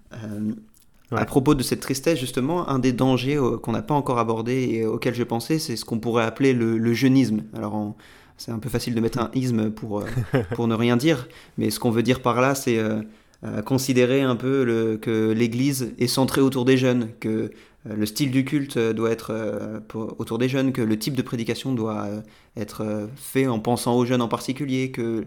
À 1.12 1.26
propos 1.26 1.56
de 1.56 1.64
cette 1.64 1.82
tristesse, 1.82 2.20
justement, 2.20 2.70
un 2.70 2.80
des 2.80 2.94
dangers 2.94 3.36
euh, 3.36 3.58
qu'on 3.58 3.74
n'a 3.74 3.82
pas 3.82 3.94
encore 3.94 4.18
abordé 4.18 4.70
et 4.72 4.86
auquel 4.86 5.14
je 5.14 5.24
pensais, 5.24 5.60
c'est 5.60 5.76
ce 5.76 5.84
qu'on 5.84 6.00
pourrait 6.00 6.24
appeler 6.24 6.54
le, 6.54 6.94
jeunisme. 6.94 7.44
Alors, 7.54 7.96
c'est 8.38 8.52
un 8.52 8.60
peu 8.60 8.70
facile 8.70 8.96
de 8.96 9.02
mettre 9.02 9.20
un 9.20 9.30
isme 9.34 9.72
pour, 9.72 10.00
euh, 10.00 10.06
pour 10.56 10.68
ne 10.68 10.76
rien 10.76 10.96
dire, 10.96 11.28
mais 11.58 11.70
ce 11.70 11.80
qu'on 11.80 11.92
veut 11.92 12.04
dire 12.04 12.22
par 12.22 12.40
là, 12.40 12.56
c'est 12.56 12.80
euh, 12.80 13.02
considérer 13.66 14.22
un 14.22 14.38
peu 14.38 14.64
le, 14.64 14.98
que 14.98 15.32
l'Église 15.32 15.94
est 16.00 16.08
centrée 16.08 16.42
autour 16.42 16.64
des 16.64 16.78
jeunes, 16.78 17.10
que 17.20 17.52
le 17.86 18.06
style 18.06 18.32
du 18.32 18.46
culte 18.46 18.78
doit 18.78 19.12
être 19.12 19.82
autour 19.96 20.38
des 20.38 20.48
jeunes, 20.48 20.72
que 20.72 20.82
le 20.82 21.00
type 21.00 21.16
de 21.16 21.22
prédication 21.22 21.74
doit 21.74 22.08
être 22.56 23.10
fait 23.16 23.48
en 23.48 23.60
pensant 23.60 23.96
aux 23.96 24.06
jeunes 24.06 24.22
en 24.22 24.28
particulier, 24.28 24.92
que 24.92 25.26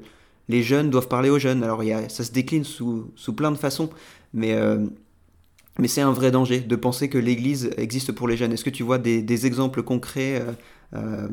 les 0.48 0.62
jeunes 0.62 0.90
doivent 0.90 1.08
parler 1.08 1.30
aux 1.30 1.38
jeunes. 1.38 1.64
Alors, 1.64 1.82
ça 2.08 2.22
se 2.22 2.32
décline 2.32 2.64
sous, 2.64 3.10
sous 3.16 3.32
plein 3.32 3.50
de 3.50 3.56
façons, 3.56 3.90
mais 4.32 4.56
mais 5.78 5.88
c'est 5.88 6.00
un 6.00 6.12
vrai 6.12 6.30
danger 6.30 6.60
de 6.60 6.76
penser 6.76 7.08
que 7.08 7.18
l'Église 7.18 7.70
existe 7.76 8.12
pour 8.12 8.28
les 8.28 8.36
jeunes. 8.36 8.52
Est-ce 8.52 8.64
que 8.64 8.70
tu 8.70 8.82
vois 8.82 8.98
des, 8.98 9.46
exemples 9.46 9.82
concrets, 9.82 10.40
euh, 10.40 10.52
euh, 10.94 11.28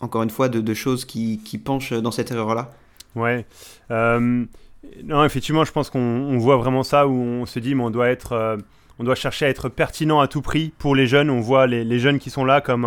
encore 0.00 0.22
une 0.22 0.30
fois, 0.30 0.48
de, 0.48 0.74
choses 0.74 1.04
qui, 1.04 1.38
penchent 1.62 1.92
dans 1.92 2.10
cette 2.10 2.30
erreur-là? 2.30 2.72
Ouais. 3.14 3.44
Euh, 3.90 4.44
non, 5.04 5.24
effectivement, 5.24 5.64
je 5.64 5.72
pense 5.72 5.90
qu'on 5.90 6.38
voit 6.38 6.56
vraiment 6.56 6.82
ça 6.82 7.06
où 7.06 7.12
on 7.12 7.44
se 7.44 7.58
dit, 7.58 7.74
mais 7.74 7.82
on 7.82 7.90
doit 7.90 8.08
être, 8.08 8.58
on 9.00 9.04
doit 9.04 9.14
chercher 9.14 9.46
à 9.46 9.48
être 9.48 9.70
pertinent 9.70 10.20
à 10.20 10.28
tout 10.28 10.42
prix 10.42 10.74
pour 10.78 10.94
les 10.94 11.06
jeunes. 11.06 11.30
On 11.30 11.40
voit 11.40 11.66
les, 11.66 11.98
jeunes 11.98 12.18
qui 12.18 12.28
sont 12.28 12.44
là 12.44 12.60
comme 12.60 12.84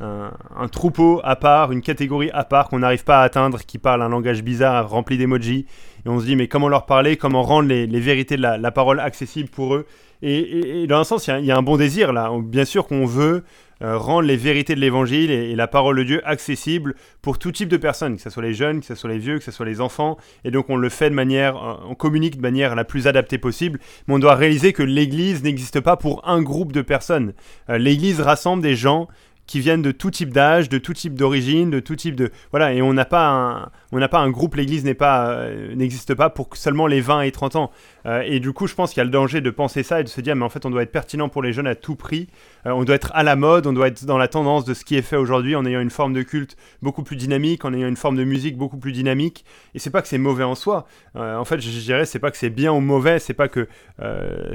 un, 0.00 0.68
troupeau 0.70 1.20
à 1.24 1.34
part, 1.34 1.72
une 1.72 1.82
catégorie 1.82 2.30
à 2.32 2.44
part 2.44 2.68
qu'on 2.68 2.78
n'arrive 2.78 3.02
pas 3.02 3.18
à 3.18 3.22
atteindre, 3.24 3.58
qui 3.66 3.76
parle 3.76 4.02
un 4.02 4.08
langage 4.08 4.44
bizarre 4.44 4.88
rempli 4.88 5.18
d'emojis. 5.18 5.66
Et 6.06 6.08
on 6.08 6.20
se 6.20 6.26
dit, 6.26 6.36
mais 6.36 6.46
comment 6.46 6.68
leur 6.68 6.86
parler, 6.86 7.16
comment 7.16 7.42
rendre 7.42 7.68
les, 7.68 7.86
vérités 8.00 8.36
de 8.36 8.42
la, 8.42 8.70
parole 8.70 9.00
accessibles 9.00 9.48
pour 9.48 9.74
eux? 9.74 9.86
Et, 10.22 10.86
dans 10.86 11.00
un 11.00 11.04
sens, 11.04 11.26
il 11.26 11.44
y, 11.44 11.50
a 11.50 11.56
un 11.56 11.62
bon 11.62 11.76
désir 11.76 12.12
là. 12.12 12.30
Bien 12.40 12.64
sûr 12.64 12.86
qu'on 12.86 13.04
veut 13.04 13.42
rendre 13.80 14.26
les 14.26 14.36
vérités 14.36 14.74
de 14.74 14.80
l'évangile 14.80 15.30
et, 15.30 15.54
la 15.54 15.66
parole 15.66 15.96
de 15.96 16.02
Dieu 16.02 16.20
accessibles 16.24 16.94
pour 17.22 17.38
tout 17.38 17.52
type 17.52 17.68
de 17.68 17.76
personnes, 17.76 18.16
que 18.16 18.22
ce 18.22 18.30
soit 18.30 18.42
les 18.42 18.54
jeunes, 18.54 18.80
que 18.80 18.86
ce 18.86 18.94
soit 18.94 19.10
les 19.10 19.18
vieux, 19.18 19.38
que 19.38 19.44
ce 19.44 19.50
soit 19.50 19.66
les 19.66 19.80
enfants. 19.80 20.16
Et 20.44 20.50
donc 20.50 20.70
on 20.70 20.76
le 20.76 20.88
fait 20.88 21.10
de 21.10 21.14
manière, 21.14 21.56
euh, 21.56 21.74
on 21.88 21.94
communique 21.94 22.36
de 22.36 22.42
manière 22.42 22.74
la 22.74 22.84
plus 22.84 23.06
adaptée 23.06 23.38
possible. 23.38 23.80
Mais 24.06 24.14
on 24.14 24.18
doit 24.18 24.34
réaliser 24.34 24.72
que 24.72 24.82
l'Église 24.82 25.42
n'existe 25.42 25.80
pas 25.80 25.96
pour 25.96 26.26
un 26.28 26.42
groupe 26.42 26.72
de 26.72 26.82
personnes. 26.82 27.32
Euh, 27.70 27.78
L'Église 27.78 28.20
rassemble 28.20 28.62
des 28.62 28.76
gens 28.76 29.08
qui 29.48 29.60
viennent 29.60 29.82
de 29.82 29.92
tout 29.92 30.10
type 30.10 30.32
d'âge, 30.32 30.68
de 30.68 30.78
tout 30.78 30.92
type 30.92 31.14
d'origine, 31.14 31.70
de 31.70 31.80
tout 31.80 31.96
type 31.96 32.14
de 32.14 32.30
voilà 32.52 32.74
et 32.74 32.82
on 32.82 32.92
n'a 32.92 33.06
pas 33.06 33.28
un 33.28 33.70
on 33.90 33.98
n'a 33.98 34.08
pas 34.08 34.18
un 34.20 34.30
groupe 34.30 34.54
l'église 34.54 34.84
n'est 34.84 34.92
pas 34.92 35.30
euh, 35.30 35.74
n'existe 35.74 36.14
pas 36.14 36.28
pour 36.28 36.50
seulement 36.54 36.86
les 36.86 37.00
20 37.00 37.22
et 37.22 37.32
30 37.32 37.56
ans. 37.56 37.70
Euh, 38.04 38.22
et 38.26 38.40
du 38.40 38.52
coup 38.52 38.66
je 38.66 38.74
pense 38.74 38.90
qu'il 38.90 38.98
y 38.98 39.00
a 39.00 39.04
le 39.04 39.10
danger 39.10 39.40
de 39.40 39.50
penser 39.50 39.82
ça 39.82 40.00
et 40.00 40.04
de 40.04 40.08
se 40.08 40.20
dire 40.20 40.36
mais 40.36 40.44
en 40.44 40.50
fait 40.50 40.66
on 40.66 40.70
doit 40.70 40.82
être 40.82 40.92
pertinent 40.92 41.30
pour 41.30 41.42
les 41.42 41.54
jeunes 41.54 41.66
à 41.66 41.74
tout 41.74 41.96
prix. 41.96 42.28
Euh, 42.66 42.72
on 42.72 42.84
doit 42.84 42.94
être 42.94 43.10
à 43.14 43.22
la 43.22 43.36
mode 43.36 43.66
on 43.66 43.72
doit 43.72 43.88
être 43.88 44.04
dans 44.04 44.18
la 44.18 44.28
tendance 44.28 44.66
de 44.66 44.74
ce 44.74 44.84
qui 44.84 44.96
est 44.96 45.02
fait 45.02 45.16
aujourd'hui 45.16 45.56
en 45.56 45.64
ayant 45.64 45.80
une 45.80 45.90
forme 45.90 46.12
de 46.12 46.22
culte 46.22 46.56
beaucoup 46.82 47.02
plus 47.02 47.16
dynamique 47.16 47.64
en 47.64 47.72
ayant 47.72 47.88
une 47.88 47.96
forme 47.96 48.16
de 48.16 48.24
musique 48.24 48.58
beaucoup 48.58 48.78
plus 48.78 48.92
dynamique. 48.92 49.46
Et 49.74 49.78
c'est 49.78 49.90
pas 49.90 50.02
que 50.02 50.08
c'est 50.08 50.18
mauvais 50.18 50.44
en 50.44 50.54
soi. 50.54 50.86
En 51.14 51.44
fait 51.46 51.60
je 51.60 51.70
dirais 51.70 52.04
c'est 52.04 52.18
pas 52.18 52.30
que 52.30 52.36
c'est 52.36 52.50
bien 52.50 52.70
ou 52.70 52.80
mauvais 52.80 53.18
c'est 53.18 53.34
pas 53.34 53.48
que 53.48 53.66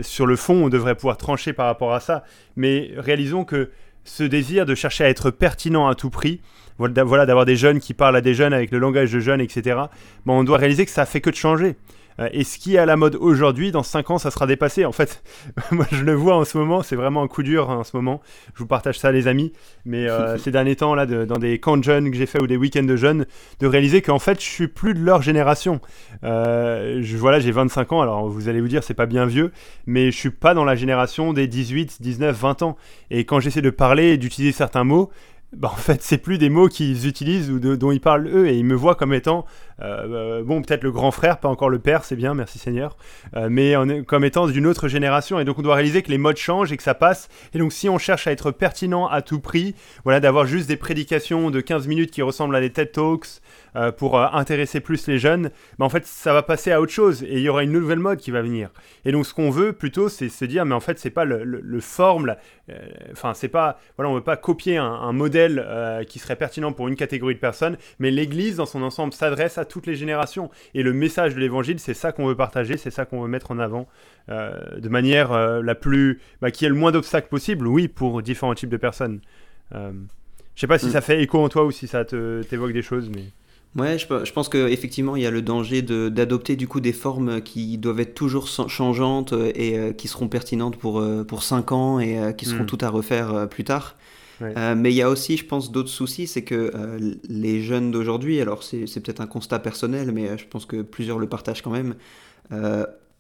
sur 0.02 0.28
le 0.28 0.36
fond 0.36 0.66
on 0.66 0.70
devrait 0.70 0.96
pouvoir 0.96 1.18
trancher 1.18 1.52
par 1.52 1.66
rapport 1.66 1.94
à 1.94 2.00
ça. 2.00 2.24
Mais 2.56 2.92
réalisons 2.98 3.44
que 3.44 3.72
ce 4.05 4.24
désir 4.24 4.65
de 4.65 4.75
chercher 4.75 5.05
à 5.05 5.10
être 5.10 5.31
pertinent 5.31 5.88
à 5.88 5.95
tout 5.95 6.10
prix, 6.10 6.41
voilà, 6.77 7.25
d'avoir 7.25 7.45
des 7.45 7.55
jeunes 7.55 7.79
qui 7.79 7.93
parlent 7.93 8.15
à 8.15 8.22
des 8.22 8.33
jeunes 8.33 8.53
avec 8.53 8.72
le 8.72 8.79
langage 8.79 9.12
de 9.12 9.19
jeunes, 9.19 9.41
etc. 9.41 9.79
Bon, 10.25 10.39
on 10.39 10.43
doit 10.43 10.57
réaliser 10.57 10.86
que 10.86 10.91
ça 10.91 11.05
fait 11.05 11.22
que 11.22 11.29
de 11.29 11.36
changer. 11.36 11.75
Euh, 12.20 12.29
et 12.32 12.43
ce 12.43 12.58
qui 12.58 12.75
est 12.75 12.77
à 12.77 12.86
la 12.86 12.96
mode 12.96 13.15
aujourd'hui, 13.15 13.72
dans 13.72 13.84
5 13.84 14.12
ans, 14.12 14.17
ça 14.17 14.32
sera 14.32 14.48
dépassé. 14.48 14.86
En 14.86 14.91
fait, 14.91 15.24
moi 15.72 15.86
je 15.91 16.03
le 16.03 16.13
vois 16.13 16.36
en 16.36 16.46
ce 16.46 16.58
moment, 16.58 16.84
c'est 16.84 16.96
vraiment 16.96 17.24
un 17.24 17.27
coup 17.27 17.43
dur 17.43 17.70
hein, 17.70 17.77
en 17.77 17.84
ce 17.84 17.96
moment. 17.96 18.22
Je 18.53 18.60
vous 18.60 18.67
partage 18.67 19.00
ça, 19.00 19.12
les 19.12 19.27
amis. 19.27 19.53
Mais 19.86 20.10
euh, 20.10 20.38
ces 20.39 20.51
derniers 20.51 20.75
temps, 20.75 20.96
là, 20.96 21.05
dans 21.05 21.38
des 21.38 21.60
camps 21.60 21.77
de 21.77 21.84
jeunes 21.84 22.12
que 22.12 22.17
j'ai 22.17 22.25
fait 22.25 22.41
ou 22.41 22.48
des 22.48 22.58
week-ends 22.58 22.84
de 22.84 22.96
jeunes, 22.96 23.25
de 23.60 23.67
réaliser 23.67 24.01
qu'en 24.01 24.20
fait, 24.20 24.39
je 24.39 24.46
suis 24.46 24.67
plus 24.67 24.93
de 24.93 25.00
leur 25.00 25.22
génération. 25.22 25.82
Euh, 26.24 27.00
je, 27.01 27.17
voilà, 27.17 27.39
j'ai 27.39 27.51
25 27.51 27.93
ans, 27.93 28.01
alors 28.01 28.27
vous 28.27 28.50
allez 28.50 28.62
vous 28.62 28.67
dire, 28.67 28.84
c'est 28.84 28.93
pas 28.93 29.05
bien 29.05 29.25
vieux, 29.25 29.51
mais 29.86 30.12
je 30.12 30.17
suis 30.17 30.29
pas 30.29 30.53
dans 30.53 30.65
la 30.65 30.75
génération 30.75 31.34
des 31.34 31.48
18, 31.48 32.01
19, 32.01 32.36
20 32.36 32.62
ans. 32.63 32.77
Et 33.12 33.25
quand 33.25 33.39
j'essaie 33.39 33.62
de 33.62 33.70
parler 33.70 34.13
et 34.13 34.17
d'utiliser 34.17 34.51
certains 34.51 34.84
mots, 34.84 35.12
bah, 35.55 35.70
en 35.72 35.77
fait, 35.77 36.01
c'est 36.01 36.17
plus 36.17 36.38
des 36.38 36.50
mots 36.50 36.67
qu'ils 36.67 37.08
utilisent 37.08 37.51
ou 37.51 37.60
dont 37.60 37.91
ils 37.91 38.01
parlent 38.01 38.27
eux, 38.27 38.48
et 38.48 38.58
ils 38.58 38.65
me 38.65 38.75
voient 38.75 38.96
comme 38.96 39.13
étant, 39.13 39.46
bon, 39.80 40.62
peut-être 40.62 40.84
le 40.84 40.92
grand 40.92 41.12
frère, 41.12 41.39
pas 41.39 41.50
encore 41.50 41.70
le 41.70 41.80
père, 41.80 42.03
c'est 42.03 42.15
bien, 42.15 42.34
merci 42.34 42.60
Seigneur, 42.60 42.98
euh, 43.36 43.48
mais 43.50 43.75
comme 44.06 44.24
étant 44.24 44.48
d'une 44.48 44.68
autre 44.68 44.88
génération. 44.88 45.39
Et 45.39 45.46
donc, 45.46 45.60
on 45.60 45.62
doit 45.62 45.75
réaliser 45.75 46.01
que 46.01 46.10
les 46.10 46.18
modes 46.18 46.38
changent 46.38 46.72
et 46.72 46.77
que 46.77 46.84
ça 46.84 46.94
passe. 46.94 47.30
Et 47.53 47.60
donc, 47.60 47.74
si 47.74 47.89
on 47.89 47.98
cherche 47.98 48.27
à 48.27 48.32
être 48.32 48.51
pertinent 48.51 49.08
à 49.08 49.22
tout 49.22 49.39
prix, 49.39 49.75
voilà, 50.03 50.20
d'avoir 50.20 50.46
juste 50.46 50.68
des 50.68 50.77
prédications 50.77 51.50
de 51.50 51.62
15 51.62 51.88
minutes 51.88 52.12
qui 52.12 52.22
ressemblent 52.22 52.56
à 52.56 52.62
des 52.62 52.72
TED 52.72 52.92
Talks, 52.92 53.42
euh, 53.75 53.92
pour 53.92 54.20
euh, 54.20 54.27
intéresser 54.34 54.82
plus 54.82 55.08
les 55.08 55.18
jeunes, 55.18 55.50
mais 55.80 55.86
en 55.86 55.89
fait, 55.89 56.06
ça 56.06 56.32
va 56.32 56.44
passer 56.44 56.72
à 56.72 56.80
autre 56.80 56.92
chose 56.92 57.24
et 57.24 57.38
il 57.38 57.39
y 57.39 57.50
aura 57.50 57.63
une 57.63 57.72
nouvelle 57.72 57.98
mode 57.98 58.20
qui 58.20 58.30
va 58.30 58.44
venir. 58.44 58.70
Et 59.03 59.12
donc, 59.12 59.25
ce 59.25 59.34
qu'on 59.34 59.50
veut 59.50 59.74
plutôt, 59.74 60.10
c'est 60.10 60.30
se 60.30 60.46
dire, 60.46 60.63
mais 60.63 60.75
en 60.75 60.80
fait, 60.80 61.00
c'est 61.00 61.10
pas 61.10 61.25
le, 61.25 61.44
le, 61.44 61.80
forme, 61.80 62.36
euh, 62.70 62.74
enfin, 63.13 63.34
c'est 63.34 63.48
pas, 63.48 63.80
voilà, 63.98 64.12
on 64.12 64.13
veut 64.13 64.22
pas 64.22 64.38
copier 64.38 64.77
un, 64.77 65.12
modèle 65.12 66.06
qui 66.08 66.20
serait 66.20 66.36
pertinent 66.36 66.72
pour 66.72 66.88
une 66.88 66.96
catégorie 66.96 67.34
de 67.36 67.39
personnes, 67.39 67.77
mais 68.00 68.12
l'Église 68.12 68.58
dans 68.58 68.65
son 68.65 68.84
ensemble 68.84 69.13
s'adresse 69.13 69.58
à 69.58 69.62
toutes 69.65 69.88
les 69.88 69.96
générations. 69.96 70.50
Et 70.74 70.84
le 70.84 70.93
message 70.93 71.36
de 71.36 71.39
l'Évangile, 71.39 71.79
c'est 71.79 71.93
ça 71.93 72.12
qu'on 72.12 72.27
veut 72.27 72.36
partager, 72.36 72.77
c'est 72.77 72.91
ça 72.91 73.05
qu'on 73.05 73.22
veut 73.22 73.27
mettre 73.27 73.51
en 73.51 73.60
avant 73.60 73.88
de 74.29 74.89
manière 74.89 75.62
la 75.62 75.75
plus, 75.75 76.22
bah, 76.41 76.50
qui 76.50 76.65
ait 76.65 76.70
le 76.70 76.75
moins 76.75 76.91
d'obstacles 76.91 77.27
possible, 77.27 77.67
oui, 77.67 77.88
pour 77.88 78.22
différents 78.22 78.55
types 78.55 78.70
de 78.70 78.77
personnes. 78.77 79.20
Je 79.72 80.62
sais 80.62 80.67
pas 80.67 80.77
si 80.77 80.88
mm. 80.88 80.91
ça 80.91 81.01
fait 81.01 81.22
écho 81.22 81.39
en 81.39 81.50
toi 81.50 81.65
ou 81.65 81.72
si 81.72 81.88
ça 81.88 82.05
t'évoque 82.05 82.74
des 82.74 82.82
choses, 82.82 83.10
mais. 83.13 83.25
Ouais, 83.75 83.98
je, 83.98 84.05
je 84.24 84.32
pense 84.32 84.50
qu'effectivement, 84.50 85.15
il 85.15 85.24
y 85.24 85.25
a 85.25 85.32
le 85.32 85.41
danger 85.41 85.82
d'adopter 85.82 86.55
du 86.55 86.67
coup 86.67 86.79
des 86.79 86.93
formes 86.93 87.41
qui 87.41 87.79
doivent 87.79 88.01
être 88.01 88.13
toujours 88.13 88.48
changeantes 88.48 89.34
euh, 89.34 89.51
et 89.55 89.79
euh, 89.79 89.93
qui 89.93 90.08
seront 90.08 90.27
pertinentes 90.27 90.77
pour, 90.77 91.00
euh, 91.00 91.24
pour 91.24 91.41
5 91.41 91.72
ans 91.72 92.00
et 92.00 92.36
qui 92.38 92.46
seront 92.46 92.63
hmm. 92.63 92.67
toutes 92.67 92.84
à 92.84 92.89
refaire 92.89 93.48
plus 93.50 93.63
tard. 93.63 93.96
Mais 94.42 94.92
il 94.92 94.96
y 94.96 95.02
a 95.02 95.10
aussi, 95.10 95.38
je 95.38 95.46
pense, 95.46 95.72
d'autres 95.72 95.90
soucis, 95.90 96.28
c'est 96.28 96.44
que 96.44 96.72
les 97.30 97.62
jeunes 97.62 97.92
d'aujourd'hui, 97.92 98.42
alors 98.42 98.63
c'est 98.63 99.00
peut-être 99.00 99.22
un 99.22 99.28
constat 99.28 99.60
personnel, 99.60 100.12
mais 100.12 100.38
je 100.38 100.46
pense 100.48 100.66
que 100.66 100.82
plusieurs 100.82 101.20
le 101.20 101.28
partagent 101.28 101.62
quand 101.62 101.72
même, 101.72 101.96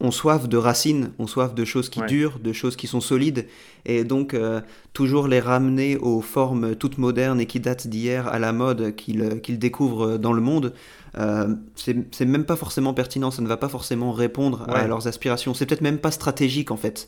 ont 0.03 0.11
soif 0.11 0.49
de 0.49 0.57
racines, 0.57 1.11
ont 1.17 1.27
soif 1.27 1.55
de 1.55 1.65
choses 1.65 1.89
qui 1.89 2.01
durent, 2.01 2.39
de 2.39 2.51
choses 2.51 2.75
qui 2.75 2.87
sont 2.87 2.99
solides, 2.99 3.47
et 3.85 4.03
donc 4.03 4.33
euh, 4.33 4.61
toujours 4.91 5.27
les 5.27 5.39
ramener 5.39 5.97
aux 5.97 6.21
formes 6.21 6.75
toutes 6.75 6.97
modernes 6.97 7.39
et 7.39 7.45
qui 7.45 7.59
datent 7.59 7.87
d'hier 7.87 8.27
à 8.27 8.37
la 8.37 8.51
mode 8.51 8.95
qu'ils 8.95 9.59
découvrent 9.59 10.17
dans 10.17 10.33
le 10.33 10.41
monde, 10.41 10.73
euh, 11.17 11.55
c'est 11.75 12.25
même 12.25 12.45
pas 12.45 12.57
forcément 12.57 12.93
pertinent, 12.93 13.31
ça 13.31 13.41
ne 13.41 13.47
va 13.47 13.57
pas 13.57 13.69
forcément 13.69 14.11
répondre 14.11 14.65
à 14.69 14.87
leurs 14.87 15.07
aspirations, 15.07 15.53
c'est 15.53 15.65
peut-être 15.65 15.81
même 15.81 15.99
pas 15.99 16.11
stratégique 16.11 16.71
en 16.71 16.77
fait. 16.77 17.07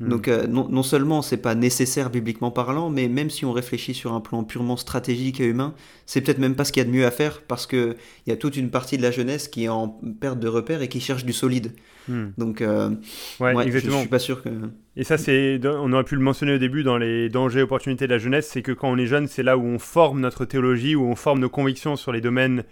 Hmm. 0.00 0.08
Donc 0.08 0.28
euh, 0.28 0.46
non, 0.46 0.68
non, 0.68 0.82
seulement 0.82 1.22
c'est 1.22 1.36
pas 1.36 1.54
nécessaire 1.54 2.10
bibliquement 2.10 2.50
parlant, 2.50 2.90
mais 2.90 3.08
même 3.08 3.30
si 3.30 3.44
on 3.44 3.52
réfléchit 3.52 3.94
sur 3.94 4.12
un 4.12 4.20
plan 4.20 4.42
purement 4.42 4.76
stratégique 4.76 5.40
et 5.40 5.46
humain, 5.46 5.74
c'est 6.06 6.20
peut-être 6.20 6.38
même 6.38 6.56
pas 6.56 6.64
ce 6.64 6.72
qu'il 6.72 6.82
y 6.82 6.86
a 6.86 6.88
de 6.88 6.94
mieux 6.94 7.06
à 7.06 7.10
faire 7.10 7.42
parce 7.42 7.66
qu'il 7.66 7.94
y 8.26 8.32
a 8.32 8.36
toute 8.36 8.56
une 8.56 8.70
partie 8.70 8.96
de 8.96 9.02
la 9.02 9.12
jeunesse 9.12 9.46
qui 9.46 9.64
est 9.64 9.68
en 9.68 9.88
perte 10.20 10.40
de 10.40 10.48
repères 10.48 10.82
et 10.82 10.88
qui 10.88 11.00
cherche 11.00 11.24
du 11.24 11.32
solide. 11.32 11.72
Hmm. 12.08 12.30
Donc 12.36 12.60
euh, 12.60 12.90
ouais, 13.38 13.70
je, 13.70 13.78
suis 13.78 14.08
pas 14.08 14.18
sûr 14.18 14.42
que... 14.42 14.50
Et 14.96 15.04
ça, 15.04 15.16
c'est, 15.16 15.60
on 15.64 15.92
aurait 15.92 16.04
pu 16.04 16.16
le 16.16 16.22
mentionner 16.22 16.54
au 16.54 16.58
début 16.58 16.82
dans 16.82 16.98
les 16.98 17.28
dangers 17.28 17.60
et 17.60 17.62
opportunités 17.62 18.06
de 18.06 18.12
la 18.12 18.18
jeunesse, 18.18 18.48
c'est 18.52 18.62
que 18.62 18.72
quand 18.72 18.90
on 18.90 18.98
est 18.98 19.06
jeune, 19.06 19.28
c'est 19.28 19.42
là 19.42 19.56
où 19.56 19.64
on 19.64 19.78
forme 19.78 20.20
notre 20.20 20.44
théologie, 20.44 20.96
où 20.96 21.04
on 21.06 21.16
forme 21.16 21.38
nos 21.38 21.48
convictions 21.48 21.96
sur 21.96 22.12
les 22.12 22.20
domaines 22.20 22.64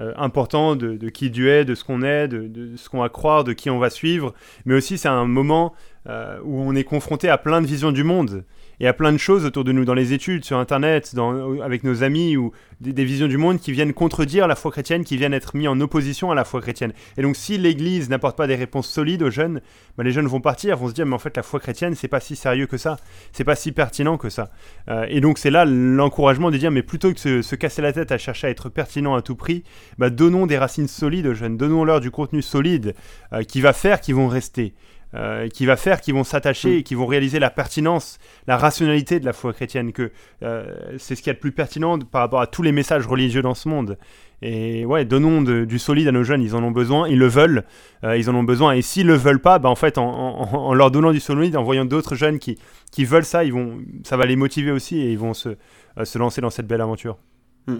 euh, 0.00 0.14
importants 0.16 0.76
de, 0.76 1.08
qui 1.10 1.30
Dieu 1.30 1.48
est, 1.48 1.66
de 1.66 1.74
ce 1.74 1.84
qu'on 1.84 2.02
est, 2.02 2.26
de, 2.26 2.48
de 2.48 2.76
ce 2.76 2.88
qu'on 2.88 3.00
va 3.00 3.10
croire, 3.10 3.44
de 3.44 3.52
qui 3.52 3.68
on 3.68 3.78
va 3.78 3.90
suivre. 3.90 4.32
Mais 4.64 4.74
aussi, 4.74 4.96
c'est 4.96 5.08
un 5.08 5.26
moment 5.26 5.74
euh, 6.08 6.38
où 6.42 6.60
on 6.60 6.74
est 6.74 6.84
confronté 6.84 7.28
à 7.28 7.38
plein 7.38 7.60
de 7.60 7.66
visions 7.66 7.92
du 7.92 8.04
monde 8.04 8.44
et 8.80 8.86
à 8.86 8.94
plein 8.94 9.12
de 9.12 9.18
choses 9.18 9.44
autour 9.44 9.62
de 9.62 9.72
nous, 9.72 9.84
dans 9.84 9.92
les 9.92 10.14
études, 10.14 10.44
sur 10.46 10.56
Internet, 10.56 11.14
avec 11.62 11.84
nos 11.84 12.02
amis, 12.02 12.38
ou 12.38 12.52
des, 12.80 13.04
visions 13.04 13.28
du 13.28 13.36
monde 13.36 13.60
qui 13.60 13.72
viennent 13.72 13.92
contredire 13.92 14.48
la 14.48 14.54
foi 14.54 14.70
chrétienne, 14.70 15.04
qui 15.04 15.18
viennent 15.18 15.34
être 15.34 15.54
mis 15.54 15.68
en 15.68 15.78
opposition 15.82 16.30
à 16.30 16.34
la 16.34 16.44
foi 16.44 16.62
chrétienne. 16.62 16.94
Et 17.18 17.22
donc, 17.22 17.36
si 17.36 17.58
l'Église 17.58 18.08
n'apporte 18.08 18.38
pas 18.38 18.46
des 18.46 18.54
réponses 18.54 18.88
solides 18.88 19.22
aux 19.22 19.30
jeunes, 19.30 19.60
bah, 19.98 20.04
les 20.04 20.12
jeunes 20.12 20.26
vont 20.26 20.40
partir, 20.40 20.78
vont 20.78 20.88
se 20.88 20.94
dire, 20.94 21.04
mais 21.04 21.14
en 21.14 21.18
fait, 21.18 21.36
la 21.36 21.42
foi 21.42 21.60
chrétienne, 21.60 21.94
c'est 21.94 22.08
pas 22.08 22.20
si 22.20 22.36
sérieux 22.36 22.66
que 22.66 22.78
ça, 22.78 22.96
c'est 23.32 23.44
pas 23.44 23.54
si 23.54 23.70
pertinent 23.70 24.16
que 24.16 24.30
ça. 24.30 24.50
Euh, 24.88 25.04
et 25.10 25.20
donc, 25.20 25.36
c'est 25.36 25.50
là 25.50 25.66
l'encouragement 25.66 26.50
de 26.50 26.56
dire, 26.56 26.70
mais 26.70 26.82
plutôt 26.82 27.12
que 27.12 27.36
de 27.38 27.42
se, 27.42 27.54
casser 27.54 27.82
la 27.82 27.92
tête 27.92 28.12
à 28.12 28.16
chercher 28.16 28.46
à 28.46 28.50
être 28.50 28.70
pertinent 28.70 29.14
à 29.14 29.20
tout 29.20 29.36
prix, 29.36 29.62
bah, 29.98 30.08
donnons 30.08 30.46
des 30.46 30.56
racines 30.56 30.88
solides 30.88 31.26
aux 31.26 31.34
jeunes, 31.34 31.58
donnons-leur 31.58 32.00
du 32.00 32.10
contenu 32.10 32.40
solide 32.40 32.94
euh, 33.34 33.42
qui 33.42 33.60
va 33.60 33.74
faire 33.74 34.00
qu'ils 34.00 34.14
vont 34.14 34.28
rester. 34.28 34.72
Euh, 35.16 35.48
qui 35.48 35.66
va 35.66 35.76
faire 35.76 36.00
qu'ils 36.00 36.14
vont 36.14 36.22
s'attacher 36.22 36.68
mm. 36.68 36.78
et 36.78 36.82
qui 36.84 36.94
vont 36.94 37.06
réaliser 37.06 37.40
la 37.40 37.50
pertinence, 37.50 38.20
la 38.46 38.56
rationalité 38.56 39.18
de 39.18 39.24
la 39.24 39.32
foi 39.32 39.52
chrétienne, 39.52 39.90
que 39.92 40.12
euh, 40.44 40.72
c'est 40.98 41.16
ce 41.16 41.22
qui 41.22 41.30
est 41.30 41.32
le 41.32 41.38
plus 41.40 41.50
pertinent 41.50 41.98
par 41.98 42.20
rapport 42.20 42.40
à 42.40 42.46
tous 42.46 42.62
les 42.62 42.70
messages 42.70 43.08
religieux 43.08 43.42
dans 43.42 43.54
ce 43.54 43.68
monde. 43.68 43.98
Et 44.40 44.86
ouais, 44.86 45.04
donnons 45.04 45.42
du 45.42 45.78
solide 45.80 46.06
à 46.06 46.12
nos 46.12 46.22
jeunes, 46.22 46.42
ils 46.42 46.54
en 46.54 46.62
ont 46.62 46.70
besoin, 46.70 47.08
ils 47.08 47.18
le 47.18 47.26
veulent, 47.26 47.64
euh, 48.04 48.16
ils 48.16 48.30
en 48.30 48.36
ont 48.36 48.44
besoin. 48.44 48.72
Et 48.72 48.82
s'ils 48.82 49.06
le 49.08 49.14
veulent 49.14 49.42
pas, 49.42 49.58
bah 49.58 49.68
en 49.68 49.74
fait, 49.74 49.98
en, 49.98 50.72
leur 50.74 50.92
donnant 50.92 51.10
du 51.10 51.20
solide, 51.20 51.56
en 51.56 51.64
voyant 51.64 51.84
d'autres 51.84 52.14
jeunes 52.14 52.38
qui, 52.38 52.56
qui 52.92 53.04
veulent 53.04 53.24
ça, 53.24 53.42
ils 53.42 53.52
vont, 53.52 53.78
ça 54.04 54.16
va 54.16 54.26
les 54.26 54.36
motiver 54.36 54.70
aussi 54.70 55.00
et 55.00 55.10
ils 55.10 55.18
vont 55.18 55.34
se, 55.34 55.56
se 56.04 56.18
lancer 56.18 56.40
dans 56.40 56.50
cette 56.50 56.68
belle 56.68 56.80
aventure. 56.82 57.18
Mm. 57.66 57.78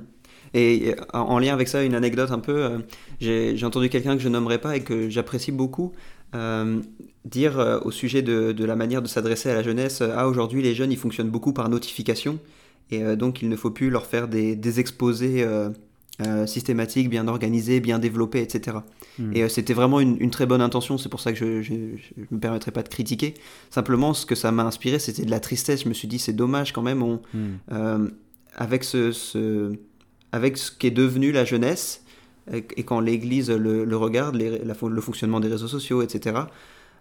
Et 0.52 0.96
en 1.12 1.38
lien 1.38 1.54
avec 1.54 1.68
ça, 1.68 1.84
une 1.84 1.94
anecdote 1.94 2.32
un 2.32 2.40
peu, 2.40 2.82
j'ai 3.20 3.64
entendu 3.64 3.88
quelqu'un 3.88 4.16
que 4.16 4.22
je 4.22 4.28
nommerai 4.28 4.58
pas 4.58 4.74
et 4.74 4.80
que 4.80 5.08
j'apprécie 5.08 5.52
beaucoup, 5.52 5.92
euh, 6.34 6.80
dire 7.24 7.58
euh, 7.58 7.80
au 7.84 7.90
sujet 7.90 8.22
de, 8.22 8.52
de, 8.52 8.64
la 8.64 8.76
manière 8.76 9.02
de 9.02 9.08
s'adresser 9.08 9.50
à 9.50 9.54
la 9.54 9.62
jeunesse, 9.62 10.00
ah 10.00 10.28
aujourd'hui 10.28 10.62
les 10.62 10.74
jeunes 10.74 10.92
ils 10.92 10.98
fonctionnent 10.98 11.30
beaucoup 11.30 11.52
par 11.52 11.68
notification 11.68 12.38
et 12.90 13.02
euh, 13.02 13.16
donc 13.16 13.42
il 13.42 13.48
ne 13.48 13.56
faut 13.56 13.70
plus 13.70 13.90
leur 13.90 14.06
faire 14.06 14.28
des, 14.28 14.56
des 14.56 14.80
exposés 14.80 15.46
systématiques, 16.44 17.08
bien 17.08 17.28
organisés, 17.28 17.80
bien 17.80 17.98
développés, 17.98 18.42
etc. 18.42 18.76
Hmm. 19.18 19.34
Et 19.34 19.48
c'était 19.48 19.72
vraiment 19.72 20.00
une, 20.00 20.18
une, 20.20 20.30
très 20.30 20.44
bonne 20.44 20.60
intention, 20.60 20.98
c'est 20.98 21.08
pour 21.08 21.20
ça 21.20 21.32
que 21.32 21.62
je 21.62 21.72
ne 21.72 21.96
me 22.30 22.38
permettrai 22.38 22.72
pas 22.72 22.82
de 22.82 22.90
critiquer. 22.90 23.32
Simplement 23.70 24.12
ce 24.12 24.26
que 24.26 24.34
ça 24.34 24.52
m'a 24.52 24.64
inspiré 24.64 24.98
c'était 24.98 25.24
de 25.24 25.30
la 25.30 25.40
tristesse, 25.40 25.84
je 25.84 25.88
me 25.88 25.94
suis 25.94 26.08
dit 26.08 26.18
c'est 26.18 26.34
dommage 26.34 26.74
quand 26.74 26.82
même, 26.82 27.02
on, 27.02 27.22
hmm. 27.32 28.10
avec, 28.54 28.84
ce, 28.84 29.12
ce, 29.12 29.72
avec 30.32 30.58
ce 30.58 30.70
qui 30.70 30.88
est 30.88 30.90
devenu 30.90 31.32
la 31.32 31.46
jeunesse, 31.46 32.04
et 32.52 32.82
quand 32.82 33.00
l'Église 33.00 33.50
le, 33.50 33.96
regarde, 33.96 34.36
le 34.36 35.00
fonctionnement 35.00 35.40
des 35.40 35.48
réseaux 35.48 35.68
sociaux, 35.68 36.02
etc., 36.02 36.42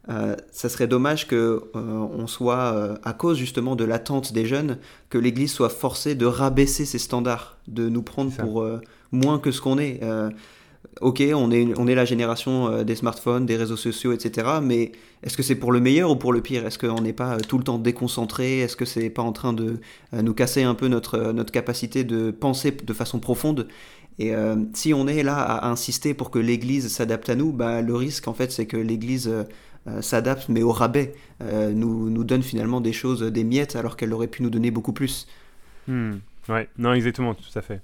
euh, 0.10 0.36
ça 0.52 0.70
serait 0.70 0.88
dommage 0.88 1.28
que 1.28 1.36
euh, 1.36 1.62
on 1.76 2.26
soit, 2.26 2.74
euh, 2.74 2.96
à 3.04 3.14
cause 3.14 3.38
justement 3.38 3.76
de 3.76 3.84
l'attente 3.84 4.34
des 4.34 4.46
jeunes, 4.46 4.78
que 5.10 5.18
l'Église 5.18 5.52
soit 5.52 5.70
forcée 5.70 6.16
de 6.16 6.26
rabaisser 6.26 6.86
ses 6.86 7.00
standards, 7.00 7.58
de 7.68 7.90
nous 7.90 8.02
prendre 8.02 8.32
pour 8.32 8.66
moins 9.12 9.40
que 9.40 9.52
ce 9.52 9.62
qu'on 9.62 9.78
est. 9.78 10.00
ok, 11.02 11.24
on 11.34 11.52
est, 11.52 11.78
on 11.78 11.88
est 11.88 11.96
la 11.96 12.06
génération 12.06 12.84
des 12.84 12.96
smartphones, 12.96 13.46
des 13.46 13.58
réseaux 13.58 13.78
sociaux, 13.78 14.14
etc. 14.14 14.60
Mais 14.62 14.92
est-ce 15.24 15.38
que 15.38 15.44
c'est 15.44 15.56
pour 15.56 15.72
le 15.72 15.80
meilleur 15.80 16.12
ou 16.12 16.16
pour 16.16 16.34
le 16.34 16.42
pire? 16.42 16.66
Est-ce 16.66 16.80
qu'on 16.80 17.02
n'est 17.02 17.14
pas 17.14 17.38
tout 17.38 17.58
le 17.58 17.64
temps 17.64 17.78
déconcentré? 17.78 18.60
Est-ce 18.60 18.76
que 18.76 18.86
c'est 18.86 19.10
pas 19.10 19.22
en 19.22 19.32
train 19.32 19.54
de 19.54 19.80
nous 20.14 20.34
casser 20.34 20.64
un 20.64 20.76
peu 20.76 20.88
notre, 20.88 21.32
notre 21.32 21.52
capacité 21.52 22.04
de 22.04 22.32
penser 22.32 22.72
de 22.72 22.94
façon 22.94 23.20
profonde? 23.20 23.68
Et 24.20 24.36
euh, 24.36 24.58
si 24.74 24.94
on 24.94 25.08
est 25.08 25.24
là 25.24 25.40
à 25.40 25.70
insister 25.70 26.14
pour 26.14 26.30
que 26.30 26.40
l'Église 26.40 26.90
s'adapte 26.90 27.30
à 27.30 27.36
nous, 27.36 27.54
bah, 27.54 27.82
le 27.82 27.96
risque 27.96 28.28
en 28.28 28.34
fait 28.34 28.52
c'est 28.52 28.66
que 28.66 28.76
l'Église 28.76 29.30
euh, 29.30 29.44
euh, 29.88 30.02
s'adapte 30.02 30.50
mais 30.50 30.62
au 30.62 30.74
rabais, 30.74 31.14
nous, 31.42 32.10
nous 32.10 32.24
donne 32.26 32.44
finalement 32.44 32.82
des 32.82 32.92
choses, 32.92 33.22
des 33.22 33.46
miettes 33.46 33.78
alors 33.78 33.96
qu'elle 33.96 34.14
aurait 34.14 34.28
pu 34.28 34.44
nous 34.44 34.50
donner 34.50 34.72
beaucoup 34.72 34.92
plus. 34.92 35.26
Hmm. 35.88 36.18
Ouais, 36.50 36.68
non, 36.78 36.94
exactement, 36.94 37.34
tout 37.34 37.58
à 37.58 37.62
fait. 37.62 37.82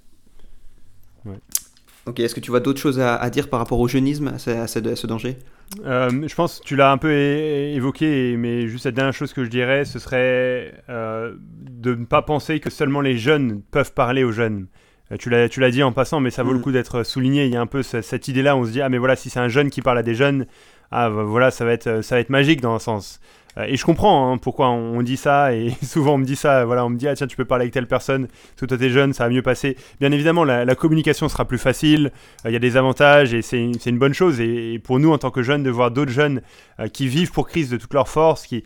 Ok, 2.06 2.20
est-ce 2.20 2.36
que 2.36 2.40
tu 2.40 2.52
vois 2.52 2.60
d'autres 2.60 2.80
choses 2.80 3.00
à, 3.00 3.28
dire 3.30 3.48
par 3.48 3.58
rapport 3.58 3.80
au 3.80 3.88
jeunisme, 3.88 4.28
à 4.28 4.38
ce, 4.38 5.06
danger? 5.06 5.38
Euh, 5.84 6.08
Je 6.26 6.34
pense 6.36 6.60
que 6.60 6.64
tu 6.64 6.76
l'as 6.76 6.92
un 6.92 6.98
peu 6.98 7.12
évoqué, 7.12 8.36
mais 8.36 8.68
juste 8.68 8.84
la 8.84 8.92
dernière 8.92 9.12
chose 9.12 9.32
que 9.32 9.42
je 9.42 9.50
dirais, 9.50 9.84
ce 9.84 9.98
serait 9.98 10.72
euh, 10.88 11.34
de 11.40 11.96
ne 11.96 12.04
pas 12.04 12.22
penser 12.22 12.60
que 12.60 12.70
seulement 12.70 13.00
les 13.00 13.18
jeunes 13.18 13.60
peuvent 13.72 13.92
parler 13.92 14.22
aux 14.22 14.30
jeunes. 14.30 14.68
Euh, 15.10 15.16
tu 15.18 15.30
l'as, 15.30 15.70
dit 15.70 15.82
en 15.82 15.90
passant, 15.90 16.20
mais 16.20 16.30
ça 16.30 16.44
vaut 16.44 16.52
le 16.52 16.60
mm. 16.60 16.62
coup 16.62 16.70
d'être 16.72 17.02
souligné. 17.02 17.46
Il 17.46 17.52
y 17.52 17.56
a 17.56 17.60
un 17.60 17.66
peu 17.66 17.82
cette 17.82 18.28
idée-là, 18.28 18.56
on 18.56 18.64
se 18.64 18.70
dit, 18.70 18.82
ah 18.82 18.88
mais 18.88 18.98
voilà, 18.98 19.16
si 19.16 19.28
c'est 19.28 19.40
un 19.40 19.48
jeune 19.48 19.70
qui 19.70 19.82
parle 19.82 19.98
à 19.98 20.04
des 20.04 20.14
jeunes, 20.14 20.46
ah 20.92 21.08
voilà, 21.08 21.50
ça 21.50 21.64
va 21.64 21.72
être, 21.72 22.02
ça 22.02 22.14
va 22.14 22.20
être 22.20 22.30
magique 22.30 22.60
dans 22.60 22.74
un 22.74 22.78
sens. 22.78 23.20
Euh, 23.58 23.64
et 23.68 23.76
je 23.76 23.84
comprends 23.84 24.32
hein, 24.32 24.38
pourquoi 24.38 24.68
on, 24.70 25.02
dit 25.02 25.16
ça, 25.16 25.54
et 25.54 25.72
souvent 25.82 26.14
on 26.14 26.18
me 26.18 26.24
dit 26.24 26.36
ça, 26.36 26.64
voilà, 26.64 26.84
on 26.84 26.90
me 26.90 26.96
dit, 26.96 27.08
ah 27.08 27.14
tiens, 27.14 27.26
tu 27.26 27.36
peux 27.36 27.44
parler 27.44 27.62
avec 27.62 27.74
telle 27.74 27.86
personne, 27.86 28.28
toi 28.56 28.68
t'es 28.68 28.90
jeune, 28.90 29.12
ça 29.12 29.24
va 29.24 29.30
mieux 29.30 29.42
passer. 29.42 29.76
Bien 30.00 30.12
évidemment, 30.12 30.44
la, 30.44 30.74
communication 30.74 31.28
sera 31.28 31.46
plus 31.46 31.58
facile, 31.58 32.12
euh, 32.44 32.50
il 32.50 32.52
y 32.52 32.56
a 32.56 32.60
des 32.60 32.76
avantages, 32.76 33.32
et 33.32 33.42
c'est 33.42 33.58
une, 33.58 33.98
bonne 33.98 34.14
chose. 34.14 34.40
Et, 34.40 34.78
pour 34.82 34.98
nous, 34.98 35.12
en 35.12 35.18
tant 35.18 35.30
que 35.30 35.42
jeunes, 35.42 35.62
de 35.62 35.70
voir 35.70 35.90
d'autres 35.90 36.10
jeunes 36.12 36.42
euh, 36.80 36.88
qui 36.88 37.08
vivent 37.08 37.32
pour 37.32 37.48
Christ 37.48 37.72
de 37.72 37.76
toute 37.76 37.94
leur 37.94 38.08
force, 38.08 38.46
qui, 38.46 38.64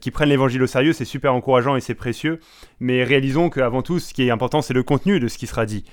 qui 0.00 0.10
prennent 0.10 0.30
l'évangile 0.30 0.62
au 0.62 0.66
sérieux, 0.66 0.94
c'est 0.94 1.04
super 1.04 1.34
encourageant 1.34 1.76
et 1.76 1.80
c'est 1.80 1.94
précieux. 1.94 2.40
Mais 2.80 3.04
réalisons 3.04 3.50
qu'avant 3.50 3.82
tout, 3.82 3.98
ce 3.98 4.14
qui 4.14 4.22
est 4.22 4.30
important, 4.30 4.62
c'est 4.62 4.72
le 4.72 4.82
contenu 4.82 5.20
de 5.20 5.28
ce 5.28 5.36
qui 5.36 5.46
sera 5.46 5.66
dit. 5.66 5.84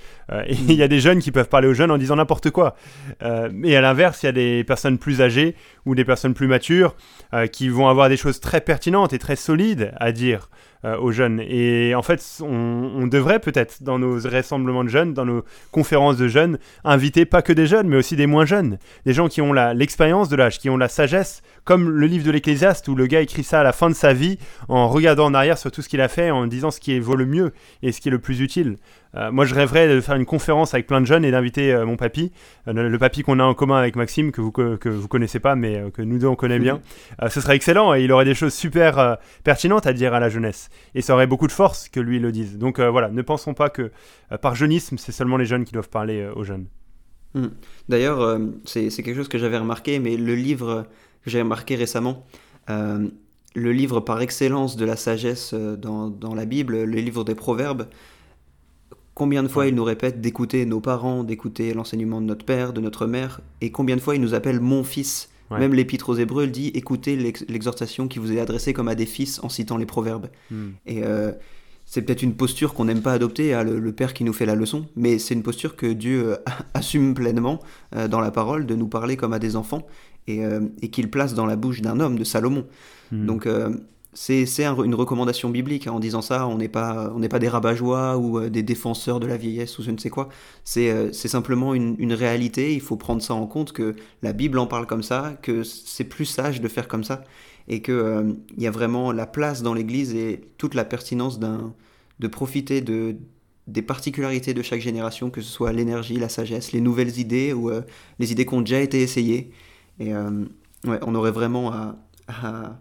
et 0.47 0.53
il 0.53 0.75
y 0.75 0.83
a 0.83 0.87
des 0.87 1.01
jeunes 1.01 1.19
qui 1.19 1.29
peuvent 1.29 1.49
parler 1.49 1.67
aux 1.67 1.73
jeunes 1.73 1.91
en 1.91 1.97
disant 1.97 2.15
n'importe 2.15 2.51
quoi. 2.51 2.77
et 3.21 3.75
à 3.75 3.81
l'inverse, 3.81 4.23
il 4.23 4.27
y 4.27 4.29
a 4.29 4.31
des 4.31 4.63
personnes 4.63 4.97
plus 4.97 5.21
âgées 5.21 5.55
ou 5.85 5.93
des 5.93 6.05
personnes 6.05 6.33
plus 6.33 6.47
matures 6.47 6.95
qui 7.51 7.67
vont 7.67 7.89
avoir 7.89 8.07
des 8.07 8.15
choses 8.15 8.24
très 8.31 8.61
pertinentes 8.61 9.13
et 9.13 9.19
très 9.19 9.35
solides 9.35 9.91
à 9.97 10.11
dire 10.11 10.49
euh, 10.85 10.97
aux 10.97 11.11
jeunes. 11.11 11.39
Et 11.39 11.95
en 11.95 12.03
fait, 12.03 12.23
on, 12.41 13.07
devrait 13.07 13.39
peut-être, 13.39 13.81
dans 13.81 13.97
nos 13.97 14.19
rassemblements 14.19 14.83
de 14.83 14.89
jeunes, 14.89 15.13
dans 15.13 15.25
nos 15.25 15.43
conférences 15.71 16.17
de 16.17 16.27
jeunes, 16.27 16.59
inviter 16.83 17.25
pas 17.25 17.41
que 17.41 17.53
des 17.53 17.65
jeunes, 17.65 17.87
mais 17.87 17.95
aussi 17.95 18.15
des 18.15 18.27
moins 18.27 18.45
jeunes. 18.45 18.77
Des 19.05 19.13
gens 19.13 19.27
qui 19.27 19.41
ont 19.41 19.51
l'expérience 19.51 20.29
de 20.29 20.35
l'âge, 20.35 20.59
qui 20.59 20.69
ont 20.69 20.77
la 20.77 20.87
sagesse, 20.87 21.41
comme 21.63 21.89
le 21.89 22.05
livre 22.05 22.23
de 22.23 22.29
l'Ecclésiaste, 22.29 22.87
où 22.87 22.95
le 22.95 23.07
gars 23.07 23.21
écrit 23.21 23.43
ça 23.43 23.61
à 23.61 23.63
la 23.63 23.71
fin 23.71 23.89
de 23.89 23.95
sa 23.95 24.13
vie, 24.13 24.37
en 24.67 24.87
regardant 24.87 25.25
en 25.25 25.33
arrière 25.33 25.57
sur 25.57 25.71
tout 25.71 25.81
ce 25.81 25.89
qu'il 25.89 26.01
a 26.01 26.07
fait, 26.07 26.29
en 26.29 26.45
disant 26.45 26.69
ce 26.69 26.79
qui 26.79 26.99
vaut 26.99 27.15
le 27.15 27.25
mieux 27.25 27.51
et 27.81 27.91
ce 27.91 27.99
qui 27.99 28.09
est 28.09 28.11
le 28.11 28.19
plus 28.19 28.41
utile. 28.41 28.75
Euh, 29.15 29.31
moi, 29.31 29.45
je 29.45 29.55
rêverais 29.55 29.93
de 29.93 30.01
faire 30.01 30.15
une 30.15 30.25
conférence 30.25 30.73
avec 30.73 30.87
plein 30.87 31.01
de 31.01 31.05
jeunes 31.05 31.25
et 31.25 31.31
d'inviter 31.31 31.73
euh, 31.73 31.85
mon 31.85 31.95
papy, 31.97 32.31
le, 32.67 32.97
papy 32.97 33.23
qu'on 33.23 33.39
a 33.39 33.43
en 33.43 33.53
commun 33.53 33.77
avec 33.77 33.95
Maxime, 33.95 34.31
que 34.31 34.41
vous, 34.41 34.51
que, 34.51 34.89
vous 34.89 35.07
connaissez 35.07 35.39
pas, 35.39 35.55
mais 35.55 35.91
que 35.93 36.01
nous 36.01 36.17
deux 36.17 36.27
on 36.27 36.35
connaît 36.35 36.59
bien. 36.59 36.81
ce 37.29 37.41
serait 37.41 37.55
excellent 37.55 37.93
et 37.93 38.03
il 38.03 38.11
aurait 38.11 38.25
des 38.25 38.35
choses 38.35 38.53
super 38.53 39.17
pertinentes 39.43 39.87
à 39.87 39.93
dire 39.93 40.13
à 40.13 40.19
la 40.19 40.29
jeunesse 40.29 40.69
et 40.93 41.01
ça 41.01 41.13
aurait 41.13 41.27
beaucoup 41.27 41.47
de 41.47 41.51
force 41.51 41.89
que 41.89 41.99
lui 41.99 42.19
le 42.19 42.31
dise. 42.31 42.57
Donc 42.57 42.79
euh, 42.79 42.89
voilà, 42.89 43.09
ne 43.09 43.21
pensons 43.21 43.53
pas 43.53 43.69
que 43.69 43.91
euh, 44.31 44.37
par 44.37 44.55
jeunisme, 44.55 44.97
c'est 44.97 45.11
seulement 45.11 45.37
les 45.37 45.45
jeunes 45.45 45.65
qui 45.65 45.73
doivent 45.73 45.89
parler 45.89 46.21
euh, 46.21 46.33
aux 46.33 46.43
jeunes. 46.43 46.67
Hmm. 47.33 47.47
D'ailleurs, 47.89 48.39
c'est 48.63 48.89
quelque 48.89 49.15
chose 49.15 49.27
que 49.27 49.37
j'avais 49.37 49.57
remarqué, 49.57 49.99
mais 49.99 50.15
le 50.15 50.35
livre 50.35 50.87
que 51.21 51.29
j'ai 51.29 51.41
remarqué 51.41 51.75
récemment, 51.75 52.25
le 52.69 53.71
livre 53.73 53.99
par 53.99 54.21
excellence 54.21 54.77
de 54.77 54.85
la 54.85 54.95
sagesse 54.95 55.53
dans, 55.53 56.09
dans, 56.09 56.33
la 56.33 56.45
Bible, 56.45 56.85
le 56.85 57.01
livre 57.01 57.25
des 57.25 57.35
Proverbes, 57.35 57.87
combien 59.15 59.41
de 59.41 59.47
fois 59.47 59.65
il 59.65 59.73
nous 59.73 59.83
répète 59.83 60.21
d'écouter 60.21 60.65
nos 60.65 60.81
parents, 60.81 61.23
d'écouter 61.23 61.73
l'enseignement 61.73 62.21
de 62.21 62.27
notre 62.27 62.45
père, 62.45 62.73
de 62.73 62.81
notre 62.81 63.07
mère, 63.07 63.41
et 63.61 63.71
combien 63.71 63.95
de 63.95 64.01
fois 64.01 64.13
il 64.13 64.21
nous 64.21 64.35
appelle 64.35 64.59
mon 64.59 64.83
fils. 64.83 65.29
Même 65.51 65.73
l'Épître 65.73 66.09
aux 66.09 66.15
Hébreux 66.15 66.47
dit 66.47 66.71
écoutez 66.73 67.15
l'exhortation 67.15 68.07
qui 68.07 68.19
vous 68.19 68.33
est 68.33 68.39
adressée 68.39 68.73
comme 68.73 68.87
à 68.87 68.95
des 68.95 69.05
fils 69.05 69.39
en 69.43 69.47
citant 69.47 69.77
les 69.77 69.85
proverbes. 69.85 70.27
Hmm. 70.49 70.69
Et 70.87 71.03
euh, 71.03 71.31
c'est 71.85 72.01
peut-être 72.01 72.23
une 72.23 72.33
posture 72.33 72.73
qu'on 72.73 72.85
n'aime 72.85 73.03
pas 73.03 73.13
adopter, 73.13 73.53
à 73.53 73.63
le, 73.63 73.91
père 73.91 74.13
qui 74.13 74.23
nous 74.23 74.33
fait 74.33 74.47
la 74.47 74.55
leçon, 74.55 74.87
mais 74.95 75.19
c'est 75.19 75.35
une 75.35 75.43
posture 75.43 75.75
que 75.75 75.85
Dieu 75.85 76.31
euh, 76.31 76.35
assume 76.73 77.13
pleinement 77.13 77.59
euh, 77.95 78.07
dans 78.07 78.19
la 78.19 78.31
parole, 78.31 78.65
de 78.65 78.75
nous 78.75 78.87
parler 78.87 79.17
comme 79.17 79.33
à 79.33 79.39
des 79.39 79.55
enfants, 79.55 79.85
et, 80.27 80.41
qu'il 80.91 81.11
place 81.11 81.35
dans 81.35 81.45
la 81.45 81.55
bouche 81.55 81.81
d'un 81.81 81.99
homme, 81.99 82.17
de 82.17 82.23
Salomon. 82.23 82.65
Hmm. 83.11 83.27
Donc 83.27 83.47
c'est 84.17 84.45
une 84.63 84.95
recommandation 84.95 85.49
biblique. 85.49 85.87
Hein. 85.87 85.91
En 85.91 85.99
disant 85.99 86.21
ça, 86.21 86.47
on 86.47 86.57
n'est 86.57 86.69
pas, 86.69 87.13
pas 87.29 87.39
des 87.39 87.49
rabat 87.49 87.75
ou 88.17 88.39
euh, 88.39 88.49
des 88.49 88.63
défenseur 88.63 89.19
de 89.19 89.27
la 89.27 89.35
vieillesse 89.35 89.77
ou 89.77 89.83
je 89.83 89.91
ne 89.91 89.97
sais 89.97 90.09
quoi. 90.09 90.29
C'est 90.63 90.89
euh, 90.89 91.11
simplement 91.11 91.73
une, 91.73 92.13
réalité. 92.13 92.73
Il 92.73 92.81
faut 92.81 92.95
prendre 92.95 93.21
ça 93.21 93.33
en 93.33 93.45
compte 93.45 93.73
que 93.73 93.95
la 94.21 94.31
Bible 94.31 94.57
en 94.57 94.67
parle 94.67 94.87
comme 94.87 95.03
ça, 95.03 95.37
que 95.41 95.63
c'est 95.63 96.05
plus 96.05 96.25
sage 96.25 96.61
de 96.61 96.67
faire 96.69 96.87
comme 96.87 97.03
ça, 97.03 97.25
et 97.67 97.81
qu'il 97.81 97.93
euh, 97.93 98.33
y 98.57 98.67
a 98.67 98.71
vraiment 98.71 99.11
la 99.11 99.27
place 99.27 99.61
dans 99.61 99.73
l'Église 99.73 100.15
et 100.15 100.41
toute 100.57 100.75
la 100.75 100.85
pertinence 100.85 101.37
de 101.39 102.27
profiter 102.27 102.79
de, 102.79 103.17
des 103.67 103.81
particularités 103.81 104.53
de 104.53 104.61
chaque 104.61 104.81
génération, 104.81 105.29
que 105.29 105.41
ce 105.41 105.51
soit 105.51 105.73
l'énergie, 105.73 106.15
la 106.15 106.29
sagesse, 106.29 106.71
les 106.71 106.81
nouvelles 106.81 107.19
idées 107.19 107.51
ou 107.51 107.69
les 108.19 108.31
idées 108.31 108.45
qui 108.45 108.53
ont 108.53 108.61
déjà 108.61 108.79
été 108.79 109.01
essayées. 109.01 109.51
Et 109.99 110.13
ouais, 110.13 110.99
on 111.01 111.15
aurait 111.15 111.31
vraiment 111.31 111.73
à 112.27 112.79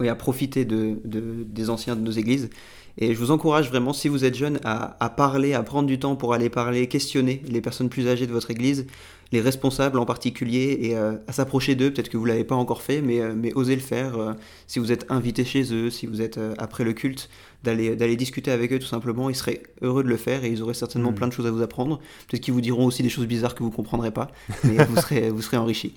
oui, 0.00 0.08
à 0.08 0.14
profiter 0.14 0.64
de, 0.64 0.96
des 1.04 1.70
anciens 1.70 1.94
de 1.94 2.00
nos 2.00 2.10
églises. 2.10 2.50
Et 2.98 3.14
je 3.14 3.18
vous 3.18 3.30
encourage 3.30 3.68
vraiment, 3.68 3.92
si 3.92 4.08
vous 4.08 4.24
êtes 4.24 4.34
jeune, 4.34 4.58
à, 4.64 5.10
parler, 5.10 5.54
à 5.54 5.62
prendre 5.62 5.86
du 5.86 5.98
temps 5.98 6.16
pour 6.16 6.34
aller 6.34 6.50
parler, 6.50 6.86
questionner 6.86 7.42
les 7.46 7.60
personnes 7.60 7.88
plus 7.88 8.08
âgées 8.08 8.26
de 8.26 8.32
votre 8.32 8.50
église, 8.50 8.86
les 9.32 9.40
responsables 9.40 9.98
en 9.98 10.04
particulier, 10.04 10.76
et 10.80 10.96
euh, 10.96 11.12
à 11.28 11.32
s'approcher 11.32 11.76
d'eux. 11.76 11.92
Peut-être 11.92 12.08
que 12.08 12.16
vous 12.16 12.24
ne 12.24 12.30
l'avez 12.30 12.44
pas 12.44 12.56
encore 12.56 12.82
fait, 12.82 13.00
mais, 13.00 13.20
euh, 13.20 13.32
mais 13.34 13.52
osez 13.54 13.74
le 13.74 13.80
faire. 13.80 14.18
Euh, 14.18 14.32
si 14.66 14.80
vous 14.80 14.90
êtes 14.90 15.06
invité 15.08 15.44
chez 15.44 15.72
eux, 15.72 15.88
si 15.88 16.06
vous 16.06 16.20
êtes 16.20 16.40
après 16.58 16.84
le 16.84 16.92
culte, 16.92 17.30
d'aller 17.62 17.94
d'aller 17.94 18.16
discuter 18.16 18.50
avec 18.50 18.72
eux 18.72 18.78
tout 18.78 18.86
simplement. 18.86 19.30
Ils 19.30 19.36
seraient 19.36 19.62
heureux 19.82 20.02
de 20.02 20.08
le 20.08 20.16
faire 20.16 20.44
et 20.44 20.48
ils 20.48 20.62
auraient 20.62 20.74
certainement 20.74 21.12
hmm. 21.12 21.14
plein 21.14 21.28
de 21.28 21.32
choses 21.32 21.46
à 21.46 21.50
vous 21.50 21.62
apprendre. 21.62 21.98
Peut-être 22.28 22.42
qu'ils 22.42 22.54
vous 22.54 22.60
diront 22.60 22.86
aussi 22.86 23.02
des 23.02 23.10
choses 23.10 23.26
bizarres 23.26 23.54
que 23.54 23.62
vous 23.62 23.70
ne 23.70 23.74
comprendrez 23.74 24.10
pas, 24.10 24.30
mais 24.64 24.84
vous 24.84 24.96
serez, 24.96 25.30
vous 25.30 25.42
serez 25.42 25.58
enrichis. 25.58 25.94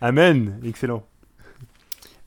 Amen, 0.00 0.60
excellent. 0.64 1.04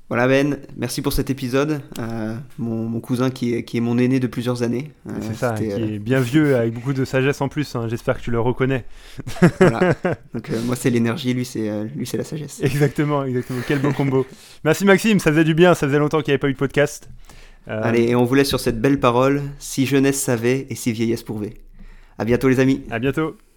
Voilà 0.10 0.26
Ben, 0.30 0.58
merci 0.78 1.02
pour 1.02 1.12
cet 1.12 1.30
épisode. 1.30 1.82
Euh, 2.00 2.34
mon, 2.58 3.00
cousin 3.02 3.30
qui 3.30 3.54
est, 3.54 3.64
qui 3.64 3.76
est, 3.76 3.82
mon 3.82 3.98
aîné 3.98 4.22
de 4.22 4.28
plusieurs 4.28 4.64
années. 4.64 4.94
Euh, 5.10 5.12
c'est 5.20 5.36
ça, 5.36 5.52
qui 5.52 5.70
euh, 5.70 5.96
est 5.96 6.00
bien 6.00 6.22
vieux, 6.22 6.56
avec 6.56 6.74
beaucoup 6.74 6.94
de 6.94 7.04
sagesse 7.04 7.42
en 7.42 7.50
plus. 7.50 7.76
Hein. 7.76 7.88
J'espère 7.90 8.18
que 8.18 8.22
tu 8.22 8.32
le 8.32 8.40
reconnais. 8.40 8.86
voilà. 9.60 9.94
Donc 10.34 10.50
moi 10.66 10.78
c'est 10.78 10.90
l'énergie, 10.90 11.34
lui 11.34 11.44
c'est 11.44 11.84
lui 11.94 12.06
c'est 12.06 12.16
la 12.16 12.24
sagesse. 12.24 12.62
Exactement, 12.64 13.26
exactement. 13.26 13.60
Quel 13.68 13.80
beau 13.80 13.92
combo. 13.92 14.26
Merci 14.64 14.86
Maxime, 14.86 15.20
ça 15.20 15.32
faisait 15.32 15.44
du 15.44 15.54
bien. 15.54 15.74
Ça 15.74 15.88
faisait 15.88 16.00
longtemps 16.00 16.22
qu'il 16.22 16.32
n'y 16.32 16.36
avait 16.36 16.40
pas 16.40 16.50
eu 16.50 16.54
de 16.54 16.58
podcast. 16.58 17.10
Allez, 17.68 18.04
et 18.04 18.16
on 18.16 18.24
vous 18.24 18.34
laisse 18.34 18.48
sur 18.48 18.62
cette 18.62 18.80
belle 18.80 19.02
parole. 19.02 19.42
Si 19.60 19.86
jeunesse 19.86 20.22
savait 20.22 20.68
et 20.70 20.76
si 20.76 20.94
vieillesse 20.94 21.24
pouvait. 21.24 21.56
À 22.18 22.24
bientôt 22.24 22.48
les 22.48 22.62
amis. 22.62 22.82
À 22.90 23.00
bientôt. 23.00 23.38